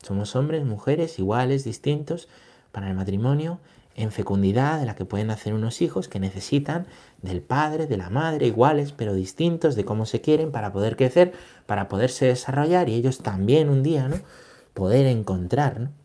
Somos 0.02 0.36
hombres, 0.36 0.66
mujeres, 0.66 1.18
iguales, 1.18 1.64
distintos, 1.64 2.28
para 2.70 2.90
el 2.90 2.94
matrimonio, 2.94 3.58
en 3.94 4.12
fecundidad, 4.12 4.80
de 4.80 4.84
la 4.84 4.96
que 4.96 5.06
pueden 5.06 5.30
hacer 5.30 5.54
unos 5.54 5.80
hijos 5.80 6.06
que 6.06 6.20
necesitan 6.20 6.86
del 7.22 7.40
padre, 7.40 7.86
de 7.86 7.96
la 7.96 8.10
madre, 8.10 8.48
iguales, 8.48 8.92
pero 8.92 9.14
distintos, 9.14 9.76
de 9.76 9.86
cómo 9.86 10.04
se 10.04 10.20
quieren 10.20 10.52
para 10.52 10.74
poder 10.74 10.96
crecer, 10.96 11.32
para 11.64 11.88
poderse 11.88 12.26
desarrollar 12.26 12.90
y 12.90 12.96
ellos 12.96 13.20
también 13.20 13.70
un 13.70 13.82
día, 13.82 14.08
¿no? 14.08 14.16
Poder 14.74 15.06
encontrar, 15.06 15.80
¿no? 15.80 15.97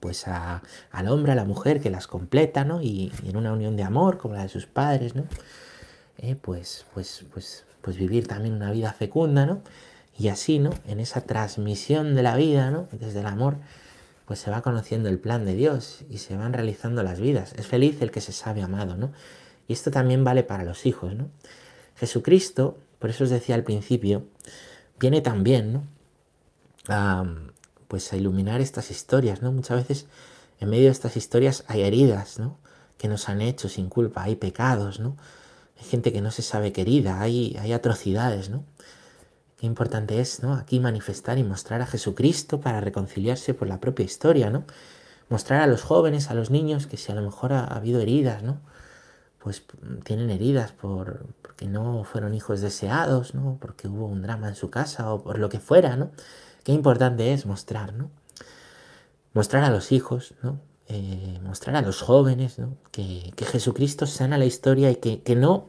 Pues 0.00 0.28
a, 0.28 0.62
al 0.90 1.08
hombre, 1.08 1.32
a 1.32 1.34
la 1.34 1.44
mujer 1.44 1.80
que 1.80 1.90
las 1.90 2.06
completa, 2.06 2.64
¿no? 2.64 2.82
Y, 2.82 3.12
en 3.24 3.36
una 3.36 3.52
unión 3.52 3.76
de 3.76 3.82
amor 3.82 4.18
como 4.18 4.34
la 4.34 4.42
de 4.42 4.48
sus 4.48 4.66
padres, 4.66 5.14
¿no? 5.14 5.24
Eh, 6.18 6.36
pues, 6.36 6.86
pues, 6.94 7.24
pues, 7.32 7.64
pues 7.82 7.96
vivir 7.96 8.26
también 8.26 8.54
una 8.54 8.70
vida 8.70 8.92
fecunda, 8.92 9.46
¿no? 9.46 9.62
Y 10.18 10.28
así, 10.28 10.58
¿no? 10.58 10.70
En 10.86 11.00
esa 11.00 11.22
transmisión 11.22 12.14
de 12.14 12.22
la 12.22 12.36
vida, 12.36 12.70
¿no? 12.70 12.88
Desde 12.92 13.20
el 13.20 13.26
amor, 13.26 13.56
pues 14.26 14.40
se 14.40 14.50
va 14.50 14.62
conociendo 14.62 15.08
el 15.08 15.18
plan 15.18 15.44
de 15.44 15.54
Dios 15.54 16.04
y 16.10 16.18
se 16.18 16.36
van 16.36 16.52
realizando 16.52 17.02
las 17.02 17.20
vidas. 17.20 17.52
Es 17.56 17.66
feliz 17.66 18.00
el 18.02 18.10
que 18.10 18.20
se 18.20 18.32
sabe 18.32 18.62
amado, 18.62 18.96
¿no? 18.96 19.12
Y 19.68 19.72
esto 19.72 19.90
también 19.90 20.24
vale 20.24 20.42
para 20.42 20.64
los 20.64 20.86
hijos, 20.86 21.14
¿no? 21.14 21.28
Jesucristo, 21.96 22.78
por 22.98 23.10
eso 23.10 23.24
os 23.24 23.30
decía 23.30 23.54
al 23.54 23.64
principio, 23.64 24.26
viene 24.98 25.20
también, 25.20 25.72
¿no? 25.72 25.82
Pues 27.88 28.12
a 28.12 28.16
iluminar 28.16 28.60
estas 28.60 28.90
historias, 28.90 29.42
¿no? 29.42 29.52
Muchas 29.52 29.78
veces 29.78 30.06
en 30.60 30.70
medio 30.70 30.84
de 30.84 30.92
estas 30.92 31.16
historias 31.16 31.64
hay 31.68 31.82
heridas, 31.82 32.38
¿no? 32.38 32.58
Que 32.98 33.08
nos 33.08 33.28
han 33.28 33.40
hecho 33.40 33.68
sin 33.68 33.88
culpa, 33.88 34.22
hay 34.22 34.36
pecados, 34.36 35.00
¿no? 35.00 35.16
Hay 35.78 35.84
gente 35.84 36.12
que 36.12 36.20
no 36.20 36.30
se 36.30 36.42
sabe 36.42 36.72
querida, 36.72 37.20
hay, 37.20 37.56
hay 37.60 37.72
atrocidades, 37.72 38.48
¿no? 38.48 38.64
Qué 39.58 39.66
importante 39.66 40.20
es, 40.20 40.42
¿no? 40.42 40.54
Aquí 40.54 40.80
manifestar 40.80 41.38
y 41.38 41.44
mostrar 41.44 41.82
a 41.82 41.86
Jesucristo 41.86 42.60
para 42.60 42.80
reconciliarse 42.80 43.54
por 43.54 43.68
la 43.68 43.80
propia 43.80 44.04
historia, 44.04 44.50
¿no? 44.50 44.64
Mostrar 45.28 45.62
a 45.62 45.66
los 45.66 45.82
jóvenes, 45.82 46.30
a 46.30 46.34
los 46.34 46.50
niños, 46.50 46.86
que 46.86 46.96
si 46.96 47.12
a 47.12 47.14
lo 47.14 47.22
mejor 47.22 47.52
ha, 47.52 47.64
ha 47.64 47.76
habido 47.76 48.00
heridas, 48.00 48.42
¿no? 48.42 48.60
Pues 49.38 49.62
tienen 50.04 50.30
heridas 50.30 50.72
por, 50.72 51.26
porque 51.42 51.66
no 51.66 52.04
fueron 52.04 52.34
hijos 52.34 52.60
deseados, 52.60 53.34
¿no? 53.34 53.58
Porque 53.60 53.88
hubo 53.88 54.06
un 54.06 54.22
drama 54.22 54.48
en 54.48 54.56
su 54.56 54.70
casa 54.70 55.12
o 55.12 55.22
por 55.22 55.38
lo 55.38 55.48
que 55.48 55.60
fuera, 55.60 55.96
¿no? 55.96 56.10
Qué 56.66 56.72
importante 56.72 57.32
es 57.32 57.46
mostrar, 57.46 57.92
¿no? 57.92 58.10
Mostrar 59.34 59.62
a 59.62 59.70
los 59.70 59.92
hijos, 59.92 60.34
¿no? 60.42 60.58
Eh, 60.88 61.38
mostrar 61.44 61.76
a 61.76 61.80
los 61.80 62.02
jóvenes 62.02 62.58
¿no? 62.58 62.76
que, 62.90 63.32
que, 63.36 63.44
Jesucristo 63.44 64.04
sana 64.04 64.36
la 64.36 64.46
historia 64.46 64.90
y 64.90 64.96
que, 64.96 65.22
que 65.22 65.36
no, 65.36 65.68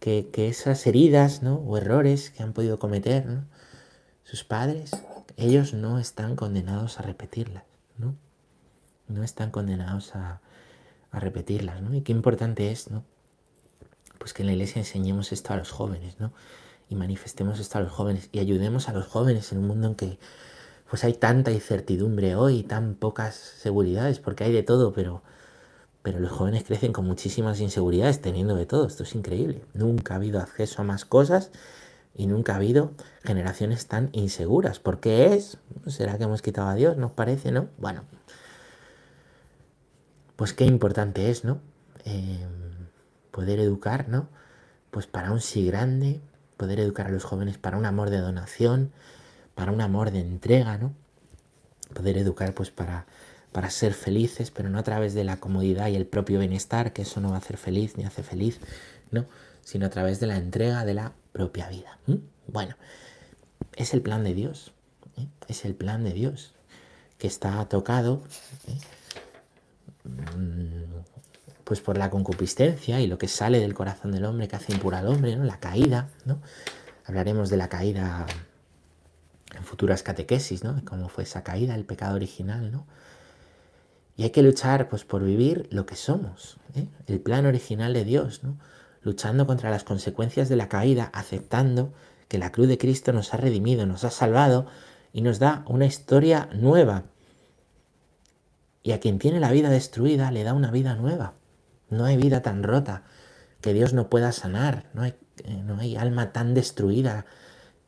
que, 0.00 0.30
que, 0.32 0.48
esas 0.48 0.86
heridas 0.86 1.42
¿no? 1.42 1.56
o 1.56 1.76
errores 1.76 2.30
que 2.30 2.42
han 2.42 2.54
podido 2.54 2.78
cometer 2.78 3.26
¿no? 3.26 3.44
sus 4.24 4.44
padres, 4.44 4.92
ellos 5.36 5.74
no 5.74 5.98
están 5.98 6.36
condenados 6.36 6.98
a 6.98 7.02
repetirlas, 7.02 7.64
¿no? 7.98 8.14
No 9.08 9.22
están 9.22 9.50
condenados 9.50 10.16
a, 10.16 10.40
a 11.10 11.20
repetirlas, 11.20 11.82
¿no? 11.82 11.94
Y 11.94 12.00
qué 12.00 12.12
importante 12.12 12.72
es, 12.72 12.90
¿no? 12.90 13.04
Pues 14.16 14.32
que 14.32 14.42
en 14.42 14.46
la 14.46 14.52
iglesia 14.52 14.80
enseñemos 14.80 15.32
esto 15.32 15.52
a 15.52 15.58
los 15.58 15.70
jóvenes, 15.70 16.18
¿no? 16.18 16.32
Y 16.92 16.94
manifestemos 16.94 17.58
esto 17.58 17.78
a 17.78 17.80
los 17.80 17.90
jóvenes 17.90 18.28
y 18.32 18.38
ayudemos 18.38 18.90
a 18.90 18.92
los 18.92 19.06
jóvenes 19.06 19.50
en 19.50 19.60
un 19.60 19.66
mundo 19.66 19.88
en 19.88 19.94
que 19.94 20.18
pues 20.90 21.04
hay 21.04 21.14
tanta 21.14 21.50
incertidumbre 21.50 22.34
hoy, 22.34 22.64
tan 22.64 22.96
pocas 22.96 23.34
seguridades, 23.34 24.18
porque 24.18 24.44
hay 24.44 24.52
de 24.52 24.62
todo, 24.62 24.92
pero, 24.92 25.22
pero 26.02 26.20
los 26.20 26.30
jóvenes 26.30 26.64
crecen 26.64 26.92
con 26.92 27.06
muchísimas 27.06 27.60
inseguridades 27.60 28.20
teniendo 28.20 28.54
de 28.56 28.66
todo. 28.66 28.86
Esto 28.86 29.04
es 29.04 29.14
increíble. 29.14 29.64
Nunca 29.72 30.12
ha 30.12 30.16
habido 30.18 30.38
acceso 30.38 30.82
a 30.82 30.84
más 30.84 31.06
cosas 31.06 31.50
y 32.14 32.26
nunca 32.26 32.52
ha 32.52 32.56
habido 32.56 32.90
generaciones 33.24 33.86
tan 33.86 34.10
inseguras. 34.12 34.78
¿Por 34.78 35.00
qué 35.00 35.32
es? 35.32 35.56
¿Será 35.86 36.18
que 36.18 36.24
hemos 36.24 36.42
quitado 36.42 36.68
a 36.68 36.74
Dios? 36.74 36.98
¿Nos 36.98 37.12
parece, 37.12 37.52
no? 37.52 37.68
Bueno, 37.78 38.02
pues 40.36 40.52
qué 40.52 40.66
importante 40.66 41.30
es, 41.30 41.42
¿no? 41.42 41.58
Eh, 42.04 42.46
poder 43.30 43.60
educar, 43.60 44.10
¿no? 44.10 44.28
Pues 44.90 45.06
para 45.06 45.32
un 45.32 45.40
sí 45.40 45.66
grande, 45.66 46.20
poder 46.62 46.78
educar 46.78 47.08
a 47.08 47.10
los 47.10 47.24
jóvenes 47.24 47.58
para 47.58 47.76
un 47.76 47.84
amor 47.86 48.08
de 48.08 48.18
donación, 48.18 48.92
para 49.56 49.72
un 49.72 49.80
amor 49.80 50.12
de 50.12 50.20
entrega, 50.20 50.78
¿no? 50.78 50.94
Poder 51.92 52.16
educar 52.16 52.54
pues 52.54 52.70
para, 52.70 53.04
para 53.50 53.68
ser 53.68 53.94
felices, 53.94 54.52
pero 54.52 54.68
no 54.68 54.78
a 54.78 54.84
través 54.84 55.12
de 55.12 55.24
la 55.24 55.38
comodidad 55.40 55.88
y 55.88 55.96
el 55.96 56.06
propio 56.06 56.38
bienestar, 56.38 56.92
que 56.92 57.02
eso 57.02 57.20
no 57.20 57.30
va 57.30 57.34
a 57.34 57.38
hacer 57.38 57.56
feliz 57.56 57.96
ni 57.96 58.04
hace 58.04 58.22
feliz, 58.22 58.60
¿no? 59.10 59.26
Sino 59.64 59.86
a 59.86 59.90
través 59.90 60.20
de 60.20 60.28
la 60.28 60.36
entrega 60.36 60.84
de 60.84 60.94
la 60.94 61.14
propia 61.32 61.68
vida. 61.68 61.98
¿Mm? 62.06 62.18
Bueno, 62.46 62.76
es 63.74 63.92
el 63.92 64.00
plan 64.00 64.22
de 64.22 64.32
Dios, 64.32 64.72
¿eh? 65.16 65.26
es 65.48 65.64
el 65.64 65.74
plan 65.74 66.04
de 66.04 66.12
Dios 66.12 66.54
que 67.18 67.26
está 67.26 67.68
tocado 67.68 68.22
¿eh? 68.68 68.78
Pues 71.64 71.80
por 71.80 71.98
la 71.98 72.10
concupiscencia 72.10 73.00
y 73.00 73.06
lo 73.06 73.18
que 73.18 73.28
sale 73.28 73.60
del 73.60 73.74
corazón 73.74 74.12
del 74.12 74.24
hombre 74.24 74.48
que 74.48 74.56
hace 74.56 74.72
impura 74.72 74.98
al 74.98 75.08
hombre, 75.08 75.36
¿no? 75.36 75.44
La 75.44 75.58
caída, 75.60 76.08
¿no? 76.24 76.40
Hablaremos 77.04 77.50
de 77.50 77.56
la 77.56 77.68
caída 77.68 78.26
en 79.56 79.64
futuras 79.64 80.02
catequesis, 80.02 80.64
¿no? 80.64 80.74
De 80.74 80.82
cómo 80.82 81.08
fue 81.08 81.24
esa 81.24 81.42
caída, 81.42 81.74
el 81.74 81.84
pecado 81.84 82.16
original, 82.16 82.72
¿no? 82.72 82.86
Y 84.16 84.24
hay 84.24 84.30
que 84.30 84.42
luchar, 84.42 84.88
pues, 84.88 85.04
por 85.04 85.24
vivir 85.24 85.68
lo 85.70 85.86
que 85.86 85.96
somos, 85.96 86.58
¿eh? 86.74 86.86
el 87.06 87.20
plan 87.20 87.46
original 87.46 87.92
de 87.94 88.04
Dios, 88.04 88.42
¿no? 88.42 88.58
Luchando 89.02 89.46
contra 89.46 89.70
las 89.70 89.84
consecuencias 89.84 90.48
de 90.48 90.56
la 90.56 90.68
caída, 90.68 91.10
aceptando 91.12 91.92
que 92.28 92.38
la 92.38 92.52
cruz 92.52 92.68
de 92.68 92.78
Cristo 92.78 93.12
nos 93.12 93.34
ha 93.34 93.36
redimido, 93.36 93.84
nos 93.86 94.04
ha 94.04 94.10
salvado 94.10 94.66
y 95.12 95.22
nos 95.22 95.38
da 95.38 95.64
una 95.66 95.86
historia 95.86 96.48
nueva. 96.52 97.04
Y 98.82 98.92
a 98.92 99.00
quien 99.00 99.18
tiene 99.18 99.40
la 99.40 99.50
vida 99.50 99.70
destruida 99.70 100.30
le 100.30 100.44
da 100.44 100.54
una 100.54 100.70
vida 100.70 100.94
nueva. 100.94 101.34
No 101.92 102.04
hay 102.04 102.16
vida 102.16 102.42
tan 102.42 102.62
rota 102.62 103.02
que 103.60 103.72
Dios 103.72 103.92
no 103.92 104.10
pueda 104.10 104.32
sanar, 104.32 104.86
no 104.94 105.02
hay, 105.02 105.14
eh, 105.44 105.62
no 105.64 105.78
hay 105.78 105.96
alma 105.96 106.32
tan 106.32 106.54
destruida 106.54 107.24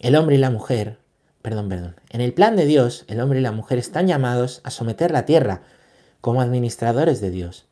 el 0.00 0.14
hombre 0.16 0.36
y 0.36 0.38
la 0.38 0.50
mujer, 0.50 0.98
perdón, 1.42 1.68
perdón, 1.68 1.96
en 2.10 2.20
el 2.20 2.32
plan 2.32 2.54
de 2.56 2.66
Dios, 2.66 3.04
el 3.08 3.20
hombre 3.20 3.40
y 3.40 3.42
la 3.42 3.50
mujer 3.52 3.78
están 3.78 4.06
llamados 4.06 4.60
a 4.64 4.70
someter 4.70 5.10
la 5.10 5.24
tierra 5.24 5.62
como 6.20 6.40
administradores 6.40 7.20
de 7.20 7.30
Dios 7.30 7.66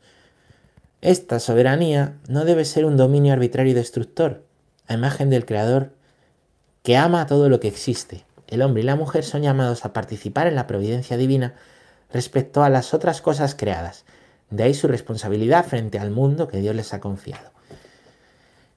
esta 1.02 1.40
soberanía 1.40 2.18
no 2.28 2.44
debe 2.44 2.66
ser 2.66 2.85
un 2.85 2.98
dominio 2.98 3.33
arbitrario 3.33 3.72
y 3.72 3.74
destructor, 3.74 4.44
a 4.87 4.94
imagen 4.94 5.30
del 5.30 5.46
Creador 5.46 5.92
que 6.83 6.96
ama 6.96 7.26
todo 7.26 7.48
lo 7.48 7.59
que 7.59 7.68
existe. 7.68 8.24
El 8.48 8.62
hombre 8.62 8.83
y 8.83 8.85
la 8.85 8.96
mujer 8.96 9.24
son 9.24 9.42
llamados 9.42 9.85
a 9.85 9.92
participar 9.92 10.46
en 10.46 10.56
la 10.56 10.66
providencia 10.66 11.16
divina 11.16 11.54
respecto 12.12 12.62
a 12.62 12.70
las 12.70 12.94
otras 12.94 13.20
cosas 13.20 13.55
creadas. 13.55 14.05
De 14.51 14.64
ahí 14.64 14.75
su 14.75 14.88
responsabilidad 14.88 15.66
frente 15.66 15.99
al 15.99 16.11
mundo 16.11 16.49
que 16.49 16.59
Dios 16.59 16.75
les 16.75 16.92
ha 16.92 17.01
confiado. 17.01 17.51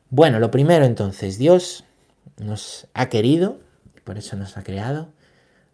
Bueno, 0.10 0.39
lo 0.39 0.52
primero 0.52 0.86
entonces, 0.86 1.38
Dios 1.38 1.86
nos 2.38 2.88
ha 2.93 3.10
querido, 3.10 3.58
por 4.04 4.17
eso 4.17 4.36
nos 4.36 4.58
ha 4.58 4.63
creado. 4.63 5.10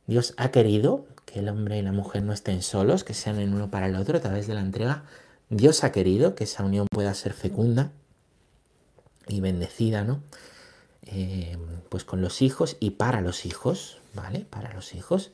Dios 0.08 0.34
ha 0.38 0.52
querido 0.52 1.06
que 1.26 1.40
el 1.40 1.50
hombre 1.50 1.78
y 1.78 1.82
la 1.82 1.92
mujer 1.92 2.24
no 2.24 2.34
estén 2.34 2.62
solos, 2.62 3.04
que 3.04 3.14
sean 3.14 3.40
en 3.40 3.54
uno 3.54 3.70
para 3.70 3.88
el 3.88 3.96
otro 3.96 4.18
a 4.18 4.22
través 4.22 4.48
de 4.48 4.56
la 4.56 4.62
entrega 4.62 5.04
Dios 5.50 5.84
ha 5.84 5.92
querido 5.92 6.36
que 6.36 6.44
esa 6.44 6.64
unión 6.64 6.88
pueda 6.92 7.14
ser 7.16 7.34
fecunda 7.34 7.92
y 9.28 9.42
bendecida, 9.42 10.04
¿no? 10.04 10.22
Eh, 11.04 11.58
pues 11.90 12.04
con 12.04 12.22
los 12.22 12.44
hijos 12.44 12.78
y 12.80 12.92
para 12.92 13.22
los 13.22 13.46
hijos, 13.48 13.98
¿vale? 14.14 14.46
Para 14.48 14.74
los 14.74 14.94
hijos. 14.94 15.32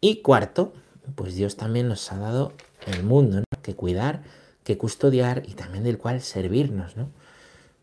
Y 0.00 0.22
cuarto, 0.22 0.72
pues 1.14 1.34
Dios 1.34 1.56
también 1.56 1.88
nos 1.88 2.10
ha 2.12 2.18
dado 2.18 2.52
el 2.86 3.02
mundo. 3.02 3.44
Que 3.62 3.74
cuidar, 3.74 4.22
que 4.64 4.78
custodiar 4.78 5.42
y 5.46 5.54
también 5.54 5.84
del 5.84 5.98
cual 5.98 6.20
servirnos, 6.20 6.96
¿no? 6.96 7.10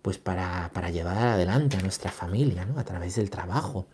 Pues 0.02 0.18
para, 0.18 0.70
llevar 0.90 1.18
adelante 1.18 1.78
a 1.78 1.82
nuestra 1.82 2.12
familia, 2.12 2.66
¿no? 2.66 2.80
A 2.80 2.84
través 2.84 3.16
del 3.16 3.30
trabajo 3.30 3.88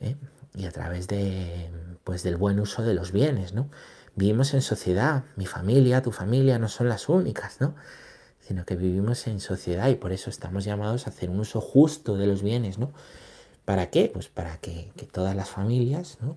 ¿eh? 0.00 0.16
y 0.54 0.66
a 0.66 0.70
través 0.70 1.08
de, 1.08 1.70
pues 2.04 2.22
del 2.22 2.36
buen 2.36 2.60
uso 2.60 2.82
de 2.82 2.94
los 2.94 3.12
bienes, 3.12 3.54
¿no? 3.54 3.70
Vivimos 4.14 4.54
en 4.54 4.62
sociedad, 4.62 5.24
mi 5.36 5.46
familia, 5.46 6.02
tu 6.02 6.12
familia 6.12 6.58
no 6.58 6.68
son 6.68 6.88
las 6.88 7.08
únicas, 7.08 7.60
¿no? 7.60 7.74
Sino 8.40 8.64
que 8.64 8.76
vivimos 8.76 9.26
en 9.26 9.40
sociedad 9.40 9.88
y 9.88 9.96
por 9.96 10.12
eso 10.12 10.30
estamos 10.30 10.64
llamados 10.64 11.06
a 11.06 11.10
hacer 11.10 11.30
un 11.30 11.40
uso 11.40 11.60
justo 11.60 12.16
de 12.16 12.26
los 12.26 12.42
bienes, 12.42 12.78
¿no? 12.78 12.92
¿Para 13.66 13.90
qué? 13.90 14.10
Pues 14.12 14.28
para 14.28 14.58
que, 14.58 14.92
todas 15.12 15.34
las 15.34 15.50
familias 15.50 16.18
¿no? 16.22 16.36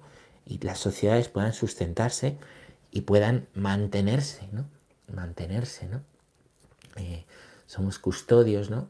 Y 0.49 0.57
las 0.59 0.79
sociedades 0.79 1.29
puedan 1.29 1.53
sustentarse 1.53 2.37
y 2.91 3.01
puedan 3.01 3.47
mantenerse, 3.53 4.49
¿no? 4.51 4.65
Mantenerse, 5.13 5.87
¿no? 5.87 6.01
Eh, 6.95 7.25
somos 7.67 7.99
custodios, 7.99 8.71
¿no? 8.71 8.89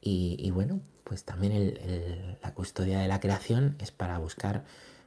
Y, 0.00 0.50
bueno, 0.52 0.80
pues 1.04 1.24
también 1.24 2.38
la 2.42 2.54
custodia 2.54 3.00
de 3.00 3.08
la 3.08 3.20
creación 3.20 3.76
es 3.78 3.90
para 3.90 4.16
buscar 4.16 4.64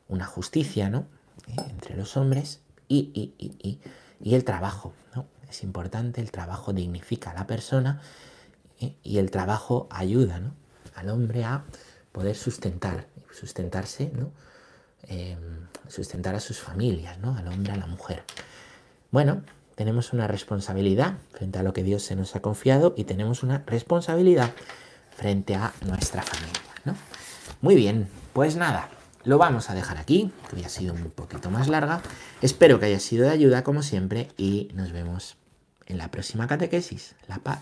una 0.08 0.26
justicia, 0.26 0.92
¿no? 0.92 1.08
Eh, 1.48 1.56
entre 1.72 1.98
los 1.98 2.16
hombres 2.18 2.60
y, 2.88 3.34
el 4.24 4.44
trabajo. 4.44 4.94
¿no? 5.16 5.26
Es 5.50 5.64
importante, 5.64 6.22
el 6.22 6.32
trabajo 6.32 6.74
dignifica 6.74 7.32
a 7.32 7.34
la 7.34 7.48
persona 7.48 8.02
¿eh? 8.80 8.96
y 9.02 9.18
el 9.18 9.32
trabajo 9.32 9.88
ayuda 9.90 10.40
¿no? 10.40 10.54
al 10.94 11.10
hombre 11.10 11.44
a 11.44 11.66
poder 12.12 12.36
sustentar, 12.36 13.08
sustentarse, 13.32 14.12
¿no? 14.14 14.32
Em, 15.08 15.68
sustentar 15.88 16.36
a 16.36 16.40
sus 16.40 16.60
familias, 16.60 17.20
¿no? 17.20 17.36
al 17.36 17.48
hombre, 17.48 17.74
a 17.74 17.76
la 17.76 17.86
mujer. 17.86 18.24
Bueno, 19.12 19.42
tenemos 19.76 20.14
una 20.14 20.28
responsabilidad 20.28 21.16
frente 21.34 21.60
a 21.60 21.64
lo 21.64 21.74
que 21.74 21.84
Dios 21.84 22.04
se 22.04 22.16
nos 22.16 22.36
ha 22.36 22.42
confiado 22.42 22.94
y 22.96 23.04
tenemos 23.04 23.44
una 23.44 23.64
responsabilidad 23.66 24.52
frente 25.16 25.56
a 25.56 25.74
nuestra 25.86 26.22
familia. 26.22 26.62
¿no? 26.86 26.96
Muy 27.62 27.76
bien, 27.76 28.08
pues 28.32 28.56
nada, 28.56 28.90
lo 29.26 29.38
vamos 29.38 29.70
a 29.70 29.76
dejar 29.76 29.98
aquí, 29.98 30.32
que 30.50 30.56
hoy 30.56 30.64
sido 30.64 30.94
un 30.94 31.10
poquito 31.12 31.50
más 31.50 31.68
larga. 31.68 32.02
Espero 32.42 32.80
que 32.80 32.86
haya 32.86 33.00
sido 33.00 33.26
de 33.26 33.32
ayuda 33.32 33.64
como 33.64 33.84
siempre 33.84 34.30
y 34.38 34.70
nos 34.74 34.94
vemos 34.94 35.36
en 35.88 35.98
la 35.98 36.10
próxima 36.10 36.48
catequesis. 36.48 37.16
La 37.28 37.40
paz. 37.40 37.60